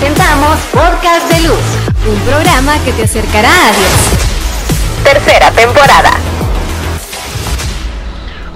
Presentamos 0.00 0.58
Podcast 0.72 1.30
de 1.30 1.48
Luz, 1.48 1.60
un 2.08 2.18
programa 2.26 2.78
que 2.84 2.92
te 2.92 3.04
acercará 3.04 3.48
a 3.48 3.72
Dios. 3.72 5.04
Tercera 5.04 5.50
temporada. 5.52 6.10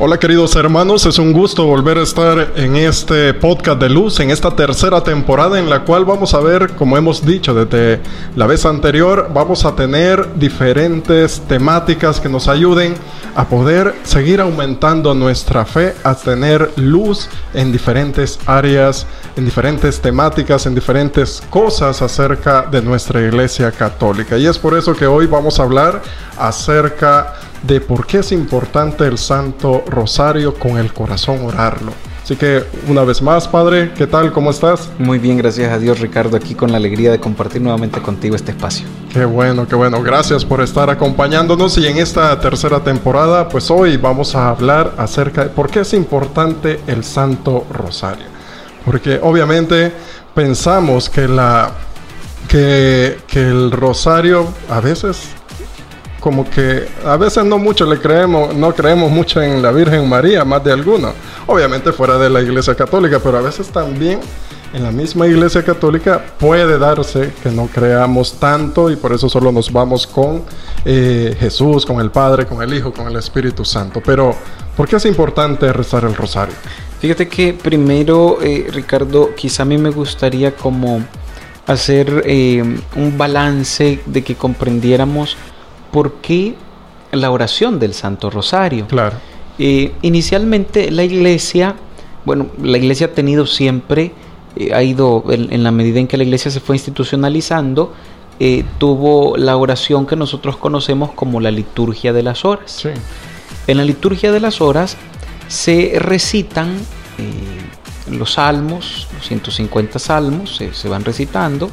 Hola 0.00 0.18
queridos 0.18 0.56
hermanos, 0.56 1.06
es 1.06 1.18
un 1.18 1.32
gusto 1.32 1.64
volver 1.64 1.98
a 1.98 2.02
estar 2.02 2.52
en 2.56 2.76
este 2.76 3.34
podcast 3.34 3.80
de 3.80 3.88
luz, 3.88 4.18
en 4.20 4.30
esta 4.30 4.56
tercera 4.56 5.02
temporada 5.02 5.58
en 5.58 5.70
la 5.70 5.84
cual 5.84 6.04
vamos 6.04 6.34
a 6.34 6.40
ver, 6.40 6.74
como 6.74 6.96
hemos 6.96 7.24
dicho 7.24 7.54
desde 7.54 8.00
la 8.34 8.46
vez 8.46 8.64
anterior, 8.64 9.30
vamos 9.32 9.64
a 9.64 9.76
tener 9.76 10.34
diferentes 10.36 11.40
temáticas 11.48 12.20
que 12.20 12.28
nos 12.28 12.48
ayuden 12.48 12.94
a 13.38 13.44
poder 13.44 13.94
seguir 14.02 14.40
aumentando 14.40 15.14
nuestra 15.14 15.64
fe, 15.64 15.94
a 16.02 16.16
tener 16.16 16.72
luz 16.74 17.28
en 17.54 17.70
diferentes 17.70 18.36
áreas, 18.46 19.06
en 19.36 19.44
diferentes 19.44 20.00
temáticas, 20.00 20.66
en 20.66 20.74
diferentes 20.74 21.40
cosas 21.48 22.02
acerca 22.02 22.62
de 22.62 22.82
nuestra 22.82 23.20
iglesia 23.20 23.70
católica. 23.70 24.36
Y 24.36 24.48
es 24.48 24.58
por 24.58 24.76
eso 24.76 24.92
que 24.92 25.06
hoy 25.06 25.28
vamos 25.28 25.60
a 25.60 25.62
hablar 25.62 26.02
acerca 26.36 27.34
de 27.62 27.80
por 27.80 28.08
qué 28.08 28.18
es 28.18 28.32
importante 28.32 29.06
el 29.06 29.18
Santo 29.18 29.84
Rosario 29.86 30.54
con 30.54 30.76
el 30.76 30.92
corazón 30.92 31.44
orarlo. 31.44 31.92
Así 32.28 32.36
que 32.36 32.62
una 32.86 33.04
vez 33.04 33.22
más, 33.22 33.48
Padre, 33.48 33.90
¿qué 33.96 34.06
tal? 34.06 34.32
¿Cómo 34.32 34.50
estás? 34.50 34.90
Muy 34.98 35.18
bien, 35.18 35.38
gracias 35.38 35.72
a 35.72 35.78
Dios, 35.78 35.98
Ricardo, 35.98 36.36
aquí 36.36 36.54
con 36.54 36.70
la 36.70 36.76
alegría 36.76 37.10
de 37.10 37.18
compartir 37.18 37.62
nuevamente 37.62 38.02
contigo 38.02 38.36
este 38.36 38.50
espacio. 38.50 38.86
Qué 39.10 39.24
bueno, 39.24 39.66
qué 39.66 39.74
bueno. 39.74 40.02
Gracias 40.02 40.44
por 40.44 40.60
estar 40.60 40.90
acompañándonos 40.90 41.78
y 41.78 41.86
en 41.86 41.96
esta 41.96 42.38
tercera 42.38 42.80
temporada, 42.80 43.48
pues 43.48 43.70
hoy 43.70 43.96
vamos 43.96 44.34
a 44.34 44.50
hablar 44.50 44.92
acerca 44.98 45.44
de 45.44 45.48
por 45.48 45.70
qué 45.70 45.80
es 45.80 45.94
importante 45.94 46.80
el 46.86 47.02
Santo 47.02 47.66
Rosario. 47.72 48.26
Porque 48.84 49.18
obviamente 49.22 49.90
pensamos 50.34 51.08
que 51.08 51.28
la 51.28 51.70
que, 52.46 53.20
que 53.26 53.40
el 53.40 53.70
rosario 53.70 54.48
a 54.68 54.80
veces 54.80 55.30
como 56.20 56.48
que 56.48 56.88
a 57.04 57.16
veces 57.16 57.44
no 57.44 57.58
mucho 57.58 57.86
le 57.86 57.98
creemos, 57.98 58.54
no 58.54 58.74
creemos 58.74 59.10
mucho 59.10 59.40
en 59.40 59.62
la 59.62 59.70
Virgen 59.70 60.08
María, 60.08 60.44
más 60.44 60.62
de 60.64 60.72
alguno. 60.72 61.12
Obviamente 61.46 61.92
fuera 61.92 62.18
de 62.18 62.28
la 62.28 62.40
Iglesia 62.40 62.74
Católica, 62.74 63.20
pero 63.22 63.38
a 63.38 63.42
veces 63.42 63.68
también 63.68 64.20
en 64.72 64.82
la 64.82 64.90
misma 64.90 65.26
Iglesia 65.26 65.62
Católica 65.62 66.22
puede 66.38 66.78
darse 66.78 67.32
que 67.42 67.50
no 67.50 67.66
creamos 67.66 68.34
tanto 68.34 68.90
y 68.90 68.96
por 68.96 69.12
eso 69.12 69.28
solo 69.28 69.50
nos 69.50 69.72
vamos 69.72 70.06
con 70.06 70.44
eh, 70.84 71.36
Jesús, 71.38 71.86
con 71.86 72.00
el 72.00 72.10
Padre, 72.10 72.46
con 72.46 72.62
el 72.62 72.74
Hijo, 72.74 72.92
con 72.92 73.06
el 73.06 73.16
Espíritu 73.16 73.64
Santo. 73.64 74.02
Pero, 74.04 74.34
¿por 74.76 74.88
qué 74.88 74.96
es 74.96 75.04
importante 75.06 75.72
rezar 75.72 76.04
el 76.04 76.14
rosario? 76.14 76.54
Fíjate 77.00 77.28
que 77.28 77.54
primero, 77.54 78.38
eh, 78.42 78.66
Ricardo, 78.70 79.34
quizá 79.34 79.62
a 79.62 79.66
mí 79.66 79.78
me 79.78 79.90
gustaría 79.90 80.54
como 80.54 81.02
hacer 81.66 82.22
eh, 82.26 82.62
un 82.96 83.18
balance 83.18 84.00
de 84.04 84.24
que 84.24 84.34
comprendiéramos 84.34 85.36
por 85.90 86.14
qué 86.14 86.54
la 87.12 87.30
oración 87.30 87.78
del 87.78 87.94
Santo 87.94 88.30
Rosario. 88.30 88.86
Claro. 88.86 89.16
Eh, 89.58 89.92
inicialmente 90.02 90.90
la 90.90 91.04
iglesia, 91.04 91.74
bueno, 92.24 92.48
la 92.62 92.78
iglesia 92.78 93.08
ha 93.08 93.12
tenido 93.12 93.46
siempre, 93.46 94.12
eh, 94.56 94.72
ha 94.72 94.82
ido 94.82 95.24
en, 95.30 95.62
la 95.62 95.70
medida 95.70 95.98
en 95.98 96.06
que 96.06 96.16
la 96.16 96.24
iglesia 96.24 96.50
se 96.50 96.60
fue 96.60 96.76
institucionalizando, 96.76 97.92
eh, 98.40 98.64
tuvo 98.78 99.36
la 99.36 99.56
oración 99.56 100.06
que 100.06 100.14
nosotros 100.14 100.56
conocemos 100.56 101.10
como 101.10 101.40
la 101.40 101.50
liturgia 101.50 102.12
de 102.12 102.22
las 102.22 102.44
horas. 102.44 102.70
Sí. 102.70 102.90
En 103.66 103.76
la 103.78 103.84
liturgia 103.84 104.30
de 104.30 104.40
las 104.40 104.60
horas 104.60 104.96
se 105.48 105.94
recitan 105.98 106.76
los 108.10 108.34
salmos, 108.34 109.08
los 109.14 109.26
150 109.26 109.98
salmos, 109.98 110.62
se 110.72 110.88
van 110.88 111.04
recitando 111.04 111.68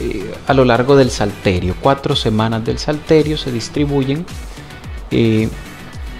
eh, 0.00 0.32
a 0.46 0.54
lo 0.54 0.64
largo 0.64 0.96
del 0.96 1.10
Salterio. 1.10 1.74
Cuatro 1.80 2.14
semanas 2.14 2.64
del 2.64 2.78
Salterio 2.78 3.36
se 3.36 3.50
distribuyen. 3.50 4.24
Eh, 5.10 5.48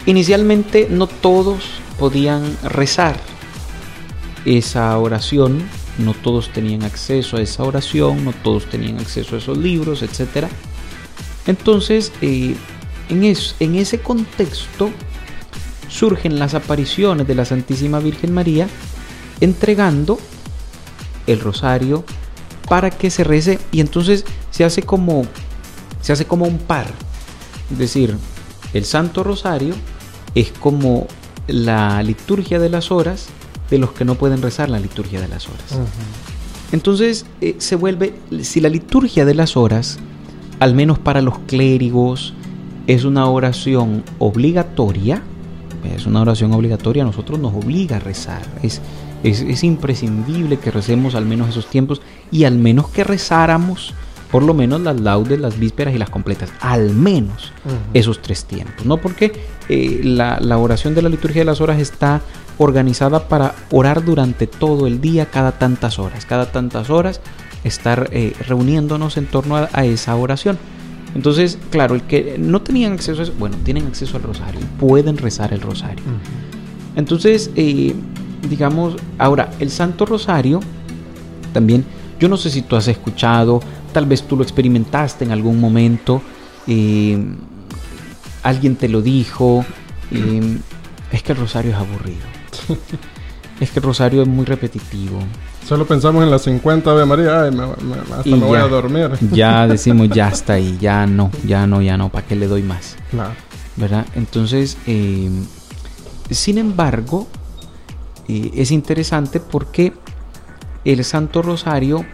inicialmente 0.07 0.89
no 0.91 1.07
todos 1.07 1.65
podían 1.99 2.57
rezar 2.63 3.17
esa 4.45 4.97
oración, 4.99 5.63
no 5.99 6.15
todos 6.15 6.51
tenían 6.51 6.83
acceso 6.83 7.37
a 7.37 7.41
esa 7.41 7.65
oración, 7.65 8.25
no 8.25 8.33
todos 8.33 8.67
tenían 8.67 8.99
acceso 8.99 9.35
a 9.35 9.39
esos 9.39 9.59
libros, 9.59 10.03
etc. 10.03 10.47
Entonces, 11.47 12.13
eh, 12.21 12.57
en, 13.09 13.25
en 13.25 13.75
ese 13.75 14.01
contexto 14.01 14.91
surgen 15.89 16.39
las 16.39 16.55
apariciones 16.55 17.27
de 17.27 17.35
la 17.35 17.45
Santísima 17.45 17.99
Virgen 17.99 18.33
María 18.33 18.69
entregando 19.41 20.19
el 21.27 21.41
rosario 21.41 22.05
para 22.69 22.91
que 22.91 23.11
se 23.11 23.25
rece 23.25 23.59
y 23.73 23.81
entonces 23.81 24.25
se 24.51 24.65
hace 24.65 24.83
como 24.83 25.25
se 26.01 26.13
hace 26.13 26.27
como 26.27 26.47
un 26.47 26.59
par. 26.59 26.87
Es 27.71 27.79
decir, 27.79 28.17
el 28.73 28.85
Santo 28.85 29.25
Rosario 29.25 29.75
es 30.35 30.53
como 30.53 31.07
la 31.47 32.03
liturgia 32.03 32.59
de 32.59 32.69
las 32.69 32.91
horas 32.91 33.29
de 33.71 33.79
los 33.79 33.93
que 33.93 34.05
no 34.05 34.15
pueden 34.15 34.43
rezar 34.43 34.71
la 34.71 34.79
liturgia 34.79 35.21
de 35.21 35.29
las 35.29 35.49
horas. 35.49 35.79
Entonces 36.73 37.27
eh, 37.41 37.57
se 37.59 37.77
vuelve, 37.77 38.15
si 38.43 38.61
la 38.61 38.69
liturgia 38.69 39.25
de 39.25 39.35
las 39.35 39.57
horas, 39.57 39.99
al 40.61 40.75
menos 40.75 40.99
para 40.99 41.23
los 41.23 41.39
clérigos, 41.41 42.35
es 42.87 43.05
una 43.05 43.27
oración 43.27 44.05
obligatoria, 44.19 45.23
es 45.85 46.07
una 46.07 46.21
oración 46.21 46.53
obligatoria, 46.53 47.03
a 47.03 47.07
nosotros 47.07 47.39
nos 47.39 47.55
obliga 47.55 47.97
a 47.97 48.01
rezar. 48.01 48.43
Es, 48.63 48.81
es, 49.23 49.65
imprescindible 49.65 50.59
que 50.59 50.71
recemos 50.71 51.15
al 51.15 51.27
menos 51.27 51.49
esos 51.49 51.67
tiempos 51.69 52.01
y 52.31 52.45
al 52.45 52.57
menos 52.57 52.89
que 52.89 53.05
rezáramos 53.05 53.95
por 54.31 54.43
lo 54.43 54.55
menos 54.55 54.81
las 54.83 55.01
laudes, 55.01 55.41
las 55.41 55.59
vísperas 55.59 55.95
y 55.95 55.99
las 55.99 56.11
completas, 56.11 56.53
al 56.61 56.95
menos 56.95 57.53
esos 57.95 58.21
tres 58.21 58.45
tiempos, 58.45 58.85
¿no? 58.85 58.99
Porque 58.99 59.33
eh, 59.69 60.01
la, 60.05 60.59
oración 60.59 60.95
de 60.95 61.03
la 61.03 61.09
liturgia 61.09 61.41
de 61.41 61.47
las 61.47 61.61
horas 61.61 61.81
está 61.81 62.21
organizada 62.59 63.29
para 63.29 63.55
orar 63.71 64.05
durante 64.05 64.47
todo 64.47 64.87
el 64.87 65.01
día, 65.01 65.27
cada 65.27 65.53
tantas 65.53 65.99
horas, 65.99 66.27
cada 66.27 66.53
tantas 66.53 66.91
horas 66.91 67.21
estar 67.65 68.11
eh, 68.13 68.35
reuniéndonos 68.47 69.17
en 69.17 69.27
torno 69.27 69.57
a, 69.57 69.85
esa 69.85 70.15
oración. 70.17 70.59
Entonces, 71.15 71.59
claro, 71.71 71.95
el 71.95 72.03
que 72.03 72.37
no 72.39 72.63
tenían 72.63 72.93
acceso 72.93 73.21
a 73.21 73.25
eso, 73.25 73.33
bueno, 73.39 73.57
tienen 73.65 73.87
acceso 73.87 74.17
al 74.17 74.23
rosario, 74.23 74.61
pueden 74.79 75.17
rezar 75.17 75.53
el 75.53 75.61
rosario. 75.61 76.05
Entonces, 76.97 77.51
eh, 77.57 77.95
digamos, 78.49 78.97
ahora, 79.19 79.51
el 79.59 79.71
Santo 79.71 80.07
Rosario, 80.07 80.61
también, 81.53 81.85
yo 82.21 82.29
no 82.29 82.37
sé 82.37 82.51
si 82.51 82.63
tú 82.63 82.77
has 82.77 82.89
escuchado, 82.89 83.61
tal 83.93 84.07
vez 84.07 84.23
tú 84.23 84.37
lo 84.37 84.43
experimentaste 84.43 85.25
en 85.25 85.33
algún 85.33 85.61
momento, 85.61 86.23
eh, 86.67 87.19
alguien 88.43 88.77
te 88.77 88.89
lo 88.89 89.03
dijo, 89.03 89.65
eh, 90.11 90.59
es 91.11 91.23
que 91.23 91.33
el 91.33 91.39
Rosario 91.39 91.73
es 91.73 91.77
aburrido. 91.77 92.27
es 93.61 93.71
que 93.71 93.79
el 93.79 93.85
Rosario 93.85 94.23
es 94.23 94.29
muy 94.29 94.45
repetitivo. 94.45 95.19
Solo 95.67 95.87
pensamos 95.87 96.23
en 96.23 96.31
las 96.31 96.43
50 96.43 96.91
Ave 96.91 97.05
María, 97.05 97.43
ay, 97.43 97.51
me, 97.51 97.65
hasta 97.65 98.31
me 98.31 98.37
voy 98.37 98.59
a 98.59 98.69
dormir. 98.69 99.11
Ya 99.33 99.67
decimos, 99.69 100.09
ya 100.11 100.29
está 100.29 100.55
ahí, 100.55 100.79
ya 100.81 101.07
no, 101.07 101.31
ya 101.45 101.67
no, 101.67 101.83
ya 101.83 101.97
no, 101.97 102.09
¿para 102.09 102.27
qué 102.27 102.37
le 102.37 102.47
doy 102.47 102.63
más? 102.63 102.97
Claro. 103.11 103.33
¿Verdad? 103.77 104.07
Entonces, 104.15 104.77
eh, 104.87 105.31
sin 106.31 106.59
embargo, 106.59 107.27
es 108.29 108.71
interesante 108.71 109.41
porque 109.41 109.93
el 110.85 111.05
Santo 111.05 111.43
Rosario, 111.43 112.05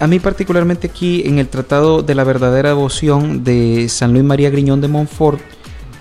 a, 0.00 0.06
mí 0.06 0.18
particularmente 0.18 0.88
aquí 0.88 1.22
en 1.26 1.38
el 1.38 1.48
Tratado 1.48 2.02
de 2.02 2.14
la 2.14 2.24
Verdadera 2.24 2.70
Devoción 2.70 3.44
de 3.44 3.88
San 3.88 4.12
Luis 4.12 4.24
María 4.24 4.50
Griñón 4.50 4.80
de 4.80 4.88
Montfort, 4.88 5.40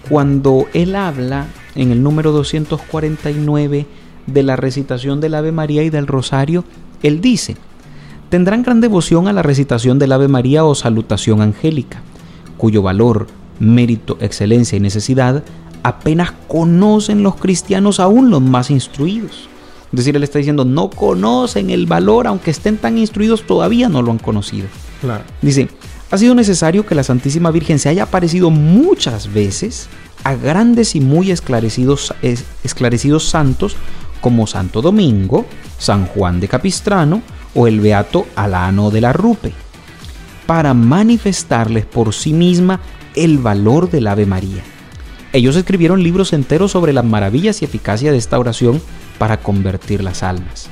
cuando 0.10 0.68
él 0.74 0.96
habla 0.96 1.48
en 1.76 1.92
el 1.92 2.04
número 2.04 2.32
249 2.32 3.86
de 4.28 4.44
la 4.44 4.56
recitación 4.56 5.22
del 5.22 5.36
Ave 5.36 5.52
María 5.52 5.84
y 5.84 5.90
del 5.90 6.08
Rosario, 6.08 6.64
él 7.02 7.22
dice, 7.22 7.58
tendrán 8.30 8.64
gran 8.64 8.82
devoción 8.82 9.28
a 9.28 9.34
la 9.34 9.44
recitación 9.44 10.00
del 10.00 10.12
Ave 10.12 10.28
María 10.28 10.66
o 10.66 10.76
salutación 10.76 11.42
angélica, 11.42 12.02
cuyo 12.58 12.82
valor, 12.82 13.28
mérito, 13.60 14.18
excelencia 14.22 14.78
y 14.78 14.80
necesidad 14.80 15.44
apenas 15.84 16.34
conocen 16.48 17.24
los 17.24 17.36
cristianos 17.36 18.00
aún 18.00 18.30
los 18.30 18.42
más 18.42 18.72
instruidos. 18.72 19.50
Es 19.92 19.98
decir, 19.98 20.16
él 20.16 20.24
está 20.24 20.40
diciendo, 20.40 20.66
no 20.66 20.90
conocen 20.90 21.70
el 21.70 21.86
valor, 21.86 22.26
aunque 22.26 22.52
estén 22.52 22.78
tan 22.78 22.98
instruidos, 22.98 23.46
todavía 23.46 23.90
no 23.90 24.02
lo 24.02 24.12
han 24.12 24.18
conocido. 24.18 24.66
Dice, 25.42 25.70
ha 26.10 26.18
sido 26.18 26.34
necesario 26.34 26.86
que 26.86 26.96
la 26.96 27.04
Santísima 27.04 27.52
Virgen 27.52 27.78
se 27.78 27.90
haya 27.90 28.04
aparecido 28.04 28.50
muchas 28.50 29.32
veces 29.32 29.90
a 30.24 30.36
grandes 30.36 30.96
y 30.96 31.02
muy 31.02 31.32
esclarecidos, 31.32 32.14
esclarecidos 32.64 33.26
santos 33.26 33.76
como 34.24 34.48
Santo 34.48 34.82
Domingo, 34.82 35.46
San 35.78 36.08
Juan 36.08 36.40
de 36.40 36.48
Capistrano 36.48 37.22
o 37.54 37.68
el 37.68 37.80
Beato 37.80 38.26
Alano 38.36 38.90
de 38.90 39.02
la 39.02 39.14
Rupe, 39.14 39.54
para 40.48 40.74
manifestarles 40.74 41.86
por 41.86 42.12
sí 42.16 42.34
misma 42.34 42.80
el 43.16 43.38
valor 43.38 43.92
del 43.92 44.08
Ave 44.08 44.26
María 44.26 44.64
ellos 45.34 45.56
escribieron 45.56 46.04
libros 46.04 46.32
enteros 46.32 46.72
sobre 46.72 46.94
las 46.94 47.04
maravillas 47.04 47.62
y 47.62 47.66
eficacia 47.66 48.12
de 48.12 48.20
esta 48.20 48.38
oración 48.38 48.80
para 49.18 49.38
convertir 49.38 50.04
las 50.04 50.24
almas. 50.24 50.70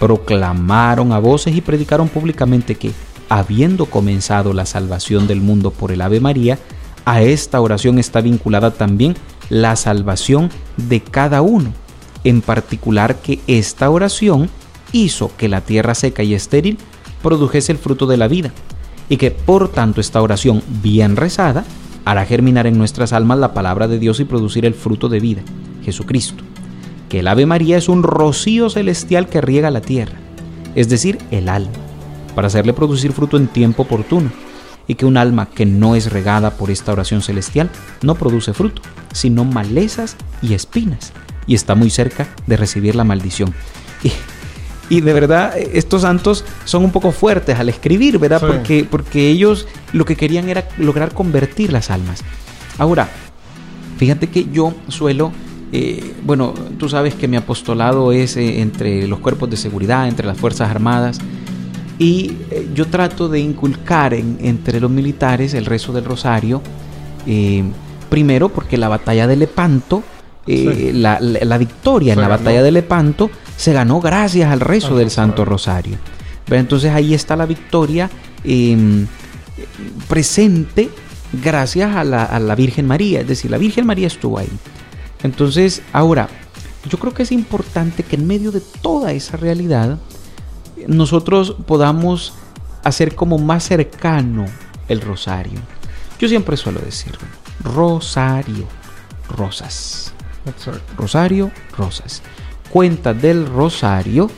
proclamaron 0.00 1.12
a 1.12 1.20
voces 1.20 1.54
y 1.54 1.60
predicaron 1.60 2.08
públicamente 2.08 2.74
que, 2.74 2.90
habiendo 3.28 3.86
comenzado 3.86 4.52
la 4.52 4.66
salvación 4.66 5.28
del 5.28 5.40
mundo 5.40 5.70
por 5.70 5.92
el 5.92 6.00
Ave 6.00 6.18
María, 6.18 6.58
a 7.04 7.22
esta 7.22 7.60
oración 7.60 8.00
está 8.00 8.20
vinculada 8.20 8.72
también 8.72 9.14
la 9.48 9.76
salvación 9.76 10.50
de 10.76 11.00
cada 11.00 11.40
uno. 11.40 11.72
En 12.24 12.40
particular 12.40 13.20
que 13.20 13.40
esta 13.46 13.90
oración 13.90 14.48
hizo 14.92 15.30
que 15.36 15.48
la 15.48 15.60
tierra 15.62 15.94
seca 15.94 16.22
y 16.22 16.34
estéril 16.34 16.78
produjese 17.22 17.72
el 17.72 17.78
fruto 17.78 18.06
de 18.06 18.16
la 18.16 18.28
vida, 18.28 18.52
y 19.08 19.16
que 19.16 19.30
por 19.30 19.68
tanto 19.68 20.00
esta 20.00 20.22
oración 20.22 20.62
bien 20.82 21.16
rezada 21.16 21.64
hará 22.04 22.24
germinar 22.24 22.66
en 22.66 22.78
nuestras 22.78 23.12
almas 23.12 23.38
la 23.38 23.54
palabra 23.54 23.88
de 23.88 23.98
Dios 23.98 24.20
y 24.20 24.24
producir 24.24 24.64
el 24.64 24.74
fruto 24.74 25.08
de 25.08 25.20
vida, 25.20 25.42
Jesucristo. 25.84 26.44
Que 27.08 27.20
el 27.20 27.28
Ave 27.28 27.46
María 27.46 27.76
es 27.76 27.88
un 27.88 28.02
rocío 28.02 28.70
celestial 28.70 29.28
que 29.28 29.40
riega 29.40 29.70
la 29.70 29.80
tierra, 29.80 30.18
es 30.74 30.88
decir, 30.88 31.18
el 31.30 31.48
alma, 31.48 31.72
para 32.34 32.46
hacerle 32.46 32.72
producir 32.72 33.12
fruto 33.12 33.36
en 33.36 33.48
tiempo 33.48 33.82
oportuno, 33.82 34.30
y 34.88 34.94
que 34.94 35.06
un 35.06 35.16
alma 35.16 35.46
que 35.46 35.66
no 35.66 35.94
es 35.94 36.10
regada 36.10 36.56
por 36.56 36.70
esta 36.70 36.92
oración 36.92 37.22
celestial 37.22 37.70
no 38.02 38.14
produce 38.14 38.52
fruto, 38.52 38.82
sino 39.12 39.44
malezas 39.44 40.16
y 40.40 40.54
espinas, 40.54 41.12
y 41.46 41.54
está 41.54 41.74
muy 41.74 41.90
cerca 41.90 42.28
de 42.46 42.56
recibir 42.56 42.94
la 42.94 43.04
maldición. 43.04 43.54
Y, 44.88 45.00
de 45.00 45.12
verdad, 45.12 45.56
estos 45.56 46.02
santos 46.02 46.44
son 46.64 46.84
un 46.84 46.90
poco 46.90 47.12
fuertes 47.12 47.58
al 47.58 47.68
escribir, 47.68 48.18
¿verdad? 48.18 48.40
Porque, 48.40 48.86
porque 48.88 49.30
ellos 49.30 49.66
lo 49.92 50.04
que 50.04 50.16
querían 50.16 50.48
era 50.48 50.68
lograr 50.76 51.14
convertir 51.14 51.72
las 51.72 51.90
almas. 51.90 52.22
Ahora, 52.78 53.08
fíjate 53.96 54.28
que 54.28 54.48
yo 54.52 54.74
suelo 54.88 55.32
eh, 55.74 56.14
bueno, 56.22 56.52
tú 56.78 56.90
sabes 56.90 57.14
que 57.14 57.26
mi 57.26 57.36
apostolado 57.38 58.12
es 58.12 58.36
eh, 58.36 58.60
entre 58.60 59.08
los 59.08 59.20
cuerpos 59.20 59.48
de 59.48 59.56
seguridad, 59.56 60.06
entre 60.06 60.26
las 60.26 60.36
Fuerzas 60.36 60.70
Armadas, 60.70 61.18
y 61.98 62.36
eh, 62.50 62.68
yo 62.74 62.86
trato 62.88 63.30
de 63.30 63.40
inculcar 63.40 64.12
entre 64.12 64.80
los 64.80 64.90
militares 64.90 65.54
el 65.54 65.64
rezo 65.64 65.92
del 65.94 66.04
rosario, 66.04 66.60
primero 68.10 68.50
porque 68.50 68.76
la 68.76 68.88
batalla 68.88 69.26
de 69.26 69.36
Lepanto, 69.36 70.02
la, 70.46 71.58
victoria 71.58 72.14
en 72.14 72.20
la 72.20 72.28
batalla 72.28 72.62
de 72.62 72.72
Lepanto 72.72 73.30
se 73.56 73.72
ganó 73.72 74.00
gracias 74.00 74.50
al 74.50 74.60
rezo 74.60 74.96
del 74.96 75.10
Santo 75.10 75.44
Rosario. 75.44 75.96
entonces 76.48 76.92
ahí 76.92 77.14
está 77.14 77.36
la 77.36 77.46
victoria 77.46 78.10
em, 78.44 79.06
presente 80.08 80.90
gracias 81.32 81.94
a 81.94 82.04
la, 82.04 82.24
a 82.24 82.38
la 82.40 82.54
Virgen 82.54 82.86
María, 82.86 83.20
es 83.20 83.28
decir, 83.28 83.50
la 83.50 83.58
Virgen 83.58 83.86
María 83.86 84.06
estuvo 84.06 84.38
ahí. 84.38 84.50
Entonces, 85.22 85.82
ahora, 85.92 86.28
yo 86.88 86.98
creo 86.98 87.14
que 87.14 87.22
es 87.22 87.32
importante 87.32 88.02
que 88.02 88.16
en 88.16 88.26
medio 88.26 88.50
de 88.50 88.60
toda 88.60 89.12
esa 89.12 89.36
realidad 89.36 89.98
nosotros 90.88 91.56
podamos 91.66 92.34
hacer 92.82 93.14
como 93.14 93.38
más 93.38 93.64
cercano 93.64 94.46
el 94.88 95.00
rosario. 95.00 95.60
Yo 96.18 96.28
siempre 96.28 96.56
suelo 96.56 96.80
decir, 96.80 97.12
rosario, 97.62 98.66
rosas. 99.28 100.12
Rosario, 100.96 101.50
rosas. 101.76 102.22
Cuenta 102.70 103.14
del 103.14 103.46
rosario, 103.46 104.30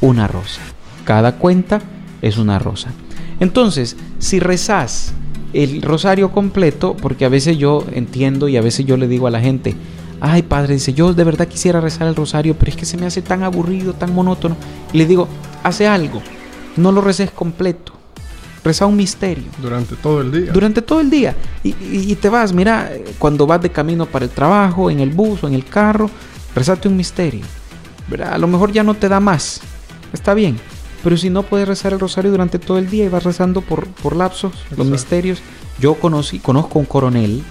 una 0.00 0.26
rosa. 0.26 0.60
Cada 1.04 1.36
cuenta 1.36 1.80
es 2.22 2.38
una 2.38 2.58
rosa. 2.58 2.90
Entonces, 3.40 3.96
si 4.18 4.40
rezás 4.40 5.12
el 5.52 5.82
rosario 5.82 6.32
completo, 6.32 6.96
porque 6.96 7.24
a 7.24 7.28
veces 7.28 7.56
yo 7.56 7.84
entiendo 7.92 8.48
y 8.48 8.56
a 8.56 8.62
veces 8.62 8.84
yo 8.84 8.96
le 8.96 9.08
digo 9.08 9.26
a 9.26 9.30
la 9.30 9.40
gente, 9.40 9.74
ay 10.20 10.42
padre, 10.42 10.74
dice, 10.74 10.92
yo 10.92 11.14
de 11.14 11.24
verdad 11.24 11.48
quisiera 11.48 11.80
rezar 11.80 12.08
el 12.08 12.16
rosario, 12.16 12.56
pero 12.58 12.70
es 12.70 12.76
que 12.76 12.84
se 12.84 12.96
me 12.96 13.06
hace 13.06 13.22
tan 13.22 13.42
aburrido, 13.42 13.94
tan 13.94 14.14
monótono. 14.14 14.56
Y 14.92 14.98
le 14.98 15.06
digo, 15.06 15.28
hace 15.62 15.86
algo, 15.86 16.20
no 16.76 16.92
lo 16.92 17.00
reces 17.00 17.30
completo, 17.30 17.92
reza 18.68 18.86
un 18.86 18.96
misterio. 18.96 19.46
Durante 19.60 19.96
todo 19.96 20.20
el 20.20 20.30
día. 20.30 20.52
Durante 20.52 20.82
todo 20.82 21.00
el 21.00 21.10
día. 21.10 21.34
Y, 21.64 22.14
te 22.16 22.28
vas, 22.28 22.52
mira, 22.52 22.90
cuando 23.18 23.46
vas 23.46 23.60
de 23.60 23.70
camino 23.70 24.06
para 24.06 24.26
el 24.26 24.30
trabajo, 24.30 24.90
en 24.90 25.00
el 25.00 25.10
bus 25.10 25.42
o 25.42 25.48
en 25.48 25.54
el 25.54 25.64
carro, 25.64 26.10
rezate 26.54 26.88
un 26.88 26.96
misterio. 26.96 27.44
A 28.24 28.38
lo 28.38 28.46
mejor 28.46 28.72
ya 28.72 28.82
no 28.82 28.94
te 28.94 29.08
da 29.08 29.20
más, 29.20 29.60
está 30.12 30.34
bien. 30.34 30.58
Pero 31.02 31.16
si 31.16 31.30
no 31.30 31.42
puedes 31.42 31.66
rezar 31.66 31.92
el 31.92 32.00
rosario 32.00 32.30
durante 32.30 32.58
todo 32.58 32.78
el 32.78 32.90
día 32.90 33.04
y 33.04 33.08
vas 33.08 33.24
rezando 33.24 33.60
por, 33.62 33.86
por 33.86 34.16
lapsos, 34.16 34.52
los 34.76 34.86
misterios. 34.86 35.40
Yo 35.80 35.94
conocí, 35.94 36.38
conozco 36.40 36.78
un 36.78 36.86
coronel 36.86 37.42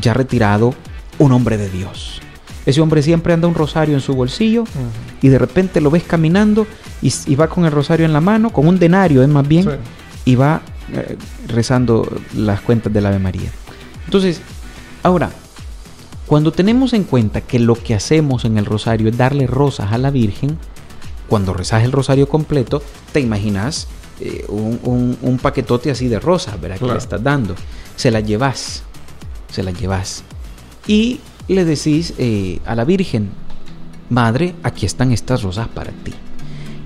ya 0.00 0.14
retirado 0.14 0.74
un 1.18 1.32
hombre 1.32 1.56
de 1.56 1.68
Dios. 1.68 2.20
Ese 2.66 2.80
hombre 2.80 3.02
siempre 3.02 3.34
anda 3.34 3.48
un 3.48 3.54
rosario 3.54 3.94
en 3.94 4.00
su 4.00 4.14
bolsillo 4.14 4.64
y 5.20 5.28
de 5.28 5.38
repente 5.38 5.80
lo 5.80 5.90
ves 5.90 6.04
caminando 6.04 6.66
y, 7.02 7.34
va 7.34 7.48
con 7.48 7.66
el 7.66 7.72
rosario 7.72 8.06
en 8.06 8.12
la 8.12 8.22
mano, 8.22 8.50
con 8.50 8.66
un 8.66 8.78
denario, 8.78 9.22
es 9.22 9.28
más 9.28 9.46
bien, 9.46 9.68
y 10.24 10.34
va 10.34 10.62
eh, 10.92 11.16
rezando 11.46 12.06
las 12.36 12.60
cuentas 12.60 12.92
del 12.92 13.06
Ave 13.06 13.18
María. 13.18 13.50
Entonces, 14.04 14.40
ahora, 15.02 15.30
cuando 16.26 16.52
tenemos 16.52 16.92
en 16.92 17.04
cuenta 17.04 17.40
que 17.40 17.58
lo 17.58 17.74
que 17.74 17.94
hacemos 17.94 18.44
en 18.44 18.58
el 18.58 18.66
rosario 18.66 19.08
es 19.08 19.16
darle 19.16 19.46
rosas 19.46 19.92
a 19.92 19.98
la 19.98 20.10
Virgen, 20.10 20.58
cuando 21.28 21.54
rezas 21.54 21.84
el 21.84 21.92
rosario 21.92 22.28
completo, 22.28 22.82
te 23.12 23.20
imaginas 23.20 23.88
eh, 24.20 24.44
un, 24.48 25.38
paquetote 25.42 25.90
así 25.90 26.08
de 26.08 26.20
rosas, 26.20 26.60
¿verdad? 26.60 26.78
Que 26.78 26.86
le 26.86 26.96
estás 26.96 27.22
dando. 27.22 27.54
Se 27.96 28.10
las 28.10 28.24
llevas, 28.24 28.82
se 29.50 29.62
las 29.62 29.78
llevas 29.78 30.22
y 30.86 31.20
le 31.48 31.64
decís 31.64 32.14
eh, 32.18 32.60
a 32.66 32.74
la 32.74 32.84
Virgen, 32.84 33.30
Madre, 34.10 34.54
aquí 34.62 34.84
están 34.84 35.12
estas 35.12 35.42
rosas 35.42 35.68
para 35.68 35.90
ti. 35.90 36.12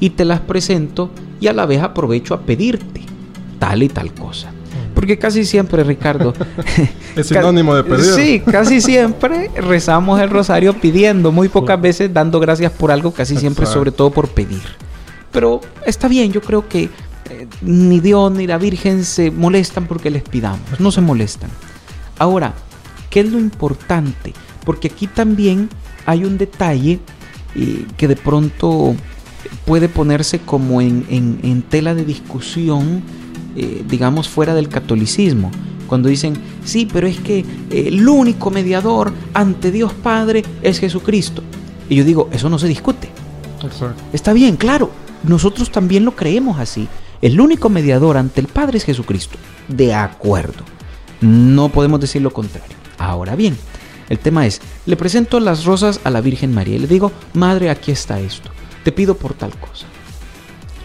Y 0.00 0.10
te 0.10 0.24
las 0.24 0.40
presento 0.40 1.10
y 1.40 1.48
a 1.48 1.52
la 1.52 1.66
vez 1.66 1.82
aprovecho 1.82 2.34
a 2.34 2.42
pedirte 2.42 3.02
tal 3.58 3.82
y 3.82 3.88
tal 3.88 4.12
cosa. 4.12 4.52
Porque 4.94 5.18
casi 5.18 5.44
siempre, 5.44 5.84
Ricardo... 5.84 6.34
es 7.16 7.26
sinónimo 7.26 7.74
de 7.74 7.84
pedir. 7.84 8.04
Sí, 8.04 8.40
casi 8.40 8.80
siempre 8.80 9.50
rezamos 9.56 10.20
el 10.20 10.30
rosario 10.30 10.74
pidiendo, 10.74 11.30
muy 11.30 11.48
pocas 11.48 11.80
veces 11.80 12.12
dando 12.12 12.40
gracias 12.40 12.72
por 12.72 12.90
algo, 12.90 13.12
casi 13.12 13.36
siempre 13.36 13.66
sobre 13.66 13.92
todo 13.92 14.10
por 14.10 14.28
pedir. 14.28 14.62
Pero 15.30 15.60
está 15.86 16.08
bien, 16.08 16.32
yo 16.32 16.40
creo 16.40 16.68
que 16.68 16.84
eh, 17.30 17.46
ni 17.62 18.00
Dios 18.00 18.32
ni 18.32 18.46
la 18.46 18.58
Virgen 18.58 19.04
se 19.04 19.30
molestan 19.30 19.86
porque 19.86 20.10
les 20.10 20.22
pidamos, 20.22 20.80
no 20.80 20.90
se 20.90 21.00
molestan. 21.00 21.50
Ahora, 22.18 22.54
¿Qué 23.10 23.20
es 23.20 23.30
lo 23.30 23.38
importante? 23.38 24.34
Porque 24.64 24.88
aquí 24.88 25.06
también 25.06 25.68
hay 26.06 26.24
un 26.24 26.38
detalle 26.38 27.00
eh, 27.54 27.86
que 27.96 28.08
de 28.08 28.16
pronto 28.16 28.94
puede 29.64 29.88
ponerse 29.88 30.40
como 30.40 30.80
en, 30.80 31.64
tela 31.70 31.94
de 31.94 32.04
discusión, 32.04 33.02
eh, 33.58 33.84
digamos, 33.88 34.28
fuera 34.28 34.54
del 34.54 34.68
catolicismo. 34.68 35.50
Cuando 35.88 36.08
dicen, 36.08 36.34
sí, 36.64 36.86
pero 36.90 37.06
es 37.06 37.18
que 37.18 37.40
eh, 37.40 37.84
el 37.88 38.08
único 38.08 38.50
mediador 38.50 39.12
ante 39.34 39.72
Dios 39.72 39.92
Padre 39.92 40.44
es 40.62 40.78
Jesucristo. 40.78 41.42
Y 41.88 41.96
yo 41.96 42.04
digo, 42.04 42.28
eso 42.32 42.48
no 42.48 42.58
se 42.58 42.68
discute. 42.68 43.10
Está 44.12 44.32
bien, 44.32 44.56
claro, 44.56 44.90
nosotros 45.24 45.72
también 45.72 46.04
lo 46.04 46.14
creemos 46.14 46.60
así. 46.60 46.86
El 47.20 47.40
único 47.40 47.68
mediador 47.68 48.16
ante 48.16 48.40
el 48.40 48.46
Padre 48.46 48.78
es 48.78 48.84
Jesucristo. 48.84 49.36
De 49.66 49.92
acuerdo. 49.92 50.62
No 51.20 51.68
podemos 51.70 52.00
decir 52.00 52.22
lo 52.22 52.32
contrario. 52.32 52.76
Ahora 52.98 53.34
bien, 53.34 53.56
el 54.08 54.18
tema 54.20 54.46
es, 54.46 54.60
le 54.86 54.96
presento 54.96 55.40
las 55.40 55.64
rosas 55.64 56.00
a 56.04 56.10
la 56.10 56.20
Virgen 56.20 56.54
María 56.54 56.76
y 56.76 56.78
le 56.78 56.86
digo, 56.86 57.10
Madre, 57.34 57.70
aquí 57.70 57.90
está 57.90 58.20
esto, 58.20 58.50
te 58.84 58.92
pido 58.92 59.16
por 59.16 59.34
tal 59.34 59.50
cosa. 59.58 59.86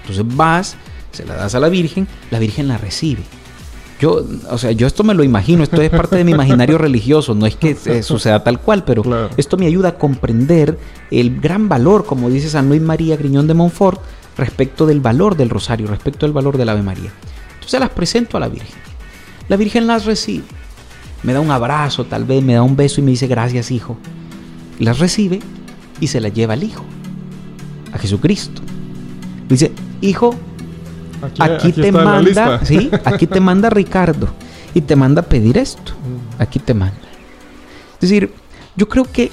Entonces 0.01 0.35
vas, 0.35 0.75
se 1.13 1.25
la 1.25 1.35
das 1.35 1.55
a 1.55 1.61
la 1.61 1.69
Virgen, 1.69 2.07
la 2.29 2.39
Virgen 2.39 2.67
la 2.67 2.77
recibe. 2.77 3.23
Yo, 4.01 4.25
o 4.49 4.57
sea, 4.57 4.73
yo 4.73 4.85
esto 4.85 5.05
me 5.05 5.13
lo 5.13 5.23
imagino, 5.23 5.63
esto 5.63 5.81
es 5.81 5.89
parte 5.89 6.17
de 6.17 6.25
mi 6.25 6.31
imaginario 6.31 6.77
religioso, 6.77 7.33
no 7.35 7.45
es 7.45 7.55
que 7.55 7.75
suceda 8.03 8.43
tal 8.43 8.59
cual, 8.59 8.83
pero 8.83 9.29
esto 9.37 9.55
me 9.55 9.65
ayuda 9.65 9.89
a 9.89 9.97
comprender 9.97 10.77
el 11.09 11.39
gran 11.39 11.69
valor, 11.69 12.05
como 12.05 12.29
dice 12.29 12.49
San 12.49 12.67
Luis 12.67 12.81
María 12.81 13.15
Griñón 13.15 13.47
de 13.47 13.53
Montfort, 13.53 14.01
respecto 14.37 14.85
del 14.85 14.99
valor 14.99 15.37
del 15.37 15.49
rosario, 15.49 15.87
respecto 15.87 16.25
del 16.25 16.33
valor 16.33 16.57
del 16.57 16.67
Ave 16.67 16.81
María. 16.81 17.13
Entonces 17.53 17.79
las 17.79 17.91
presento 17.91 18.35
a 18.35 18.41
la 18.41 18.49
Virgen. 18.49 18.75
La 19.47 19.55
Virgen 19.55 19.87
las 19.87 20.03
recibe 20.03 20.43
me 21.23 21.31
da 21.31 21.39
un 21.39 21.51
abrazo, 21.51 22.05
tal 22.05 22.25
vez 22.25 22.43
me 22.43 22.53
da 22.53 22.61
un 22.61 22.75
beso 22.75 22.99
y 22.99 23.03
me 23.03 23.11
dice 23.11 23.27
gracias 23.27 23.71
hijo. 23.71 23.97
las 24.79 24.99
recibe 24.99 25.39
y 25.99 26.07
se 26.07 26.19
las 26.19 26.33
lleva 26.33 26.53
al 26.53 26.63
hijo, 26.63 26.83
a 27.93 27.97
Jesucristo. 27.97 28.61
Dice, 29.47 29.71
hijo, 30.01 30.35
aquí, 31.39 31.71
te 31.71 31.91
manda, 31.91 32.65
¿sí? 32.65 32.89
aquí 33.03 33.27
te 33.27 33.39
manda 33.39 33.69
Ricardo 33.69 34.27
y 34.73 34.81
te 34.81 34.95
manda 34.95 35.21
a 35.21 35.25
pedir 35.25 35.57
esto. 35.57 35.93
Mm. 35.93 36.41
Aquí 36.41 36.59
te 36.59 36.73
manda. 36.73 36.97
Es 37.95 38.09
decir, 38.09 38.31
yo 38.75 38.89
creo 38.89 39.05
que 39.05 39.31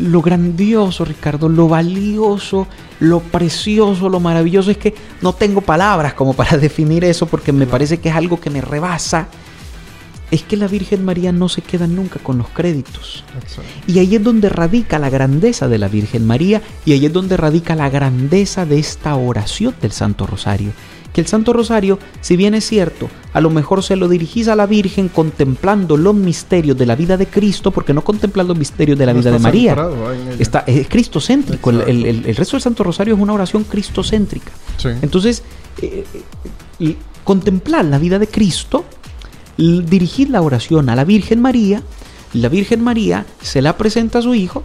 lo 0.00 0.20
grandioso, 0.20 1.04
Ricardo, 1.04 1.48
lo 1.48 1.66
valioso, 1.66 2.66
lo 3.00 3.20
precioso, 3.20 4.08
lo 4.08 4.20
maravilloso 4.20 4.70
es 4.70 4.76
que 4.76 4.94
no 5.22 5.32
tengo 5.32 5.62
palabras 5.62 6.14
como 6.14 6.34
para 6.34 6.56
definir 6.58 7.04
eso 7.04 7.26
porque 7.26 7.52
me 7.52 7.66
parece 7.66 7.98
que 7.98 8.10
es 8.10 8.14
algo 8.14 8.38
que 8.38 8.50
me 8.50 8.60
rebasa 8.60 9.28
es 10.32 10.42
que 10.42 10.56
la 10.56 10.66
Virgen 10.66 11.04
María 11.04 11.30
no 11.30 11.50
se 11.50 11.60
queda 11.60 11.86
nunca 11.86 12.18
con 12.18 12.38
los 12.38 12.48
créditos. 12.48 13.22
Y 13.86 13.98
ahí 13.98 14.16
es 14.16 14.24
donde 14.24 14.48
radica 14.48 14.98
la 14.98 15.10
grandeza 15.10 15.68
de 15.68 15.76
la 15.76 15.88
Virgen 15.88 16.26
María 16.26 16.62
y 16.86 16.92
ahí 16.92 17.04
es 17.04 17.12
donde 17.12 17.36
radica 17.36 17.76
la 17.76 17.90
grandeza 17.90 18.64
de 18.64 18.78
esta 18.78 19.14
oración 19.14 19.74
del 19.82 19.92
Santo 19.92 20.26
Rosario. 20.26 20.72
Que 21.12 21.20
el 21.20 21.26
Santo 21.26 21.52
Rosario, 21.52 21.98
si 22.20 22.36
bien 22.36 22.54
es 22.54 22.66
cierto, 22.66 23.08
a 23.32 23.40
lo 23.40 23.50
mejor 23.50 23.82
se 23.82 23.96
lo 23.96 24.08
dirigís 24.08 24.48
a 24.48 24.56
la 24.56 24.66
Virgen 24.66 25.08
contemplando 25.08 25.96
los 25.96 26.14
misterios 26.14 26.76
de 26.76 26.86
la 26.86 26.96
vida 26.96 27.16
de 27.16 27.26
Cristo, 27.26 27.70
porque 27.70 27.92
no 27.92 28.02
contempla 28.02 28.42
los 28.42 28.56
misterios 28.56 28.98
de 28.98 29.06
la 29.06 29.12
vida 29.12 29.30
de 29.30 29.38
María. 29.38 29.76
Está, 30.38 30.60
es 30.66 30.88
cristocéntrico. 30.88 31.70
El, 31.70 32.06
el, 32.06 32.36
resto 32.36 32.56
del 32.56 32.62
Santo 32.62 32.84
Rosario 32.84 33.14
es 33.14 33.20
una 33.20 33.34
oración 33.34 33.64
cristocéntrica. 33.64 34.52
Entonces, 35.02 35.42
eh, 35.80 36.04
eh, 36.80 36.96
contemplar 37.24 37.84
la 37.84 37.98
vida 37.98 38.18
de 38.18 38.26
Cristo 38.26 38.84
dirigir 39.56 40.30
la 40.30 40.42
oración 40.42 40.88
a 40.88 40.96
la 40.96 41.04
Virgen 41.04 41.40
María, 41.40 41.82
la 42.32 42.48
Virgen 42.48 42.82
María 42.82 43.26
se 43.42 43.62
la 43.62 43.76
presenta 43.76 44.18
a 44.18 44.22
su 44.22 44.34
hijo 44.34 44.62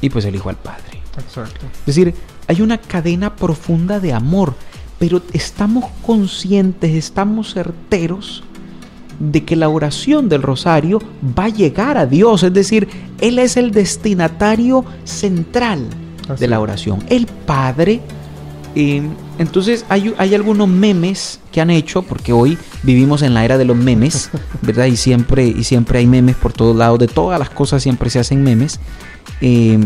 y 0.00 0.10
pues 0.10 0.24
el 0.24 0.34
hijo 0.34 0.48
al 0.48 0.56
Padre. 0.56 1.02
Exacto. 1.18 1.66
Es 1.80 1.86
decir, 1.86 2.14
hay 2.46 2.62
una 2.62 2.78
cadena 2.78 3.36
profunda 3.36 4.00
de 4.00 4.12
amor, 4.12 4.54
pero 5.00 5.22
estamos 5.32 5.86
conscientes, 6.06 6.94
estamos 6.94 7.54
certeros 7.54 8.44
de 9.18 9.44
que 9.44 9.56
la 9.56 9.70
oración 9.70 10.28
del 10.28 10.42
rosario 10.42 11.00
va 11.36 11.46
a 11.46 11.48
llegar 11.48 11.96
a 11.96 12.06
Dios, 12.06 12.42
es 12.42 12.52
decir, 12.52 12.86
Él 13.18 13.38
es 13.38 13.56
el 13.56 13.72
destinatario 13.72 14.84
central 15.04 15.86
de 16.38 16.46
la 16.46 16.60
oración. 16.60 17.02
El 17.08 17.26
Padre 17.26 18.00
entonces 18.74 19.84
hay, 19.88 20.14
hay, 20.16 20.34
algunos 20.34 20.68
memes 20.68 21.40
que 21.50 21.60
han 21.60 21.70
hecho, 21.70 22.02
porque 22.02 22.32
hoy 22.32 22.56
vivimos 22.82 23.22
en 23.22 23.34
la 23.34 23.44
era 23.44 23.58
de 23.58 23.64
los 23.64 23.76
memes, 23.76 24.30
¿verdad? 24.62 24.86
Y 24.86 24.96
siempre, 24.96 25.46
y 25.46 25.64
siempre 25.64 25.98
hay 25.98 26.06
memes 26.06 26.36
por 26.36 26.52
todos 26.52 26.76
lados, 26.76 26.98
de 26.98 27.08
todas 27.08 27.38
las 27.38 27.50
cosas 27.50 27.82
siempre 27.82 28.10
se 28.10 28.20
hacen 28.20 28.44
memes. 28.44 28.78
Eh, 29.40 29.78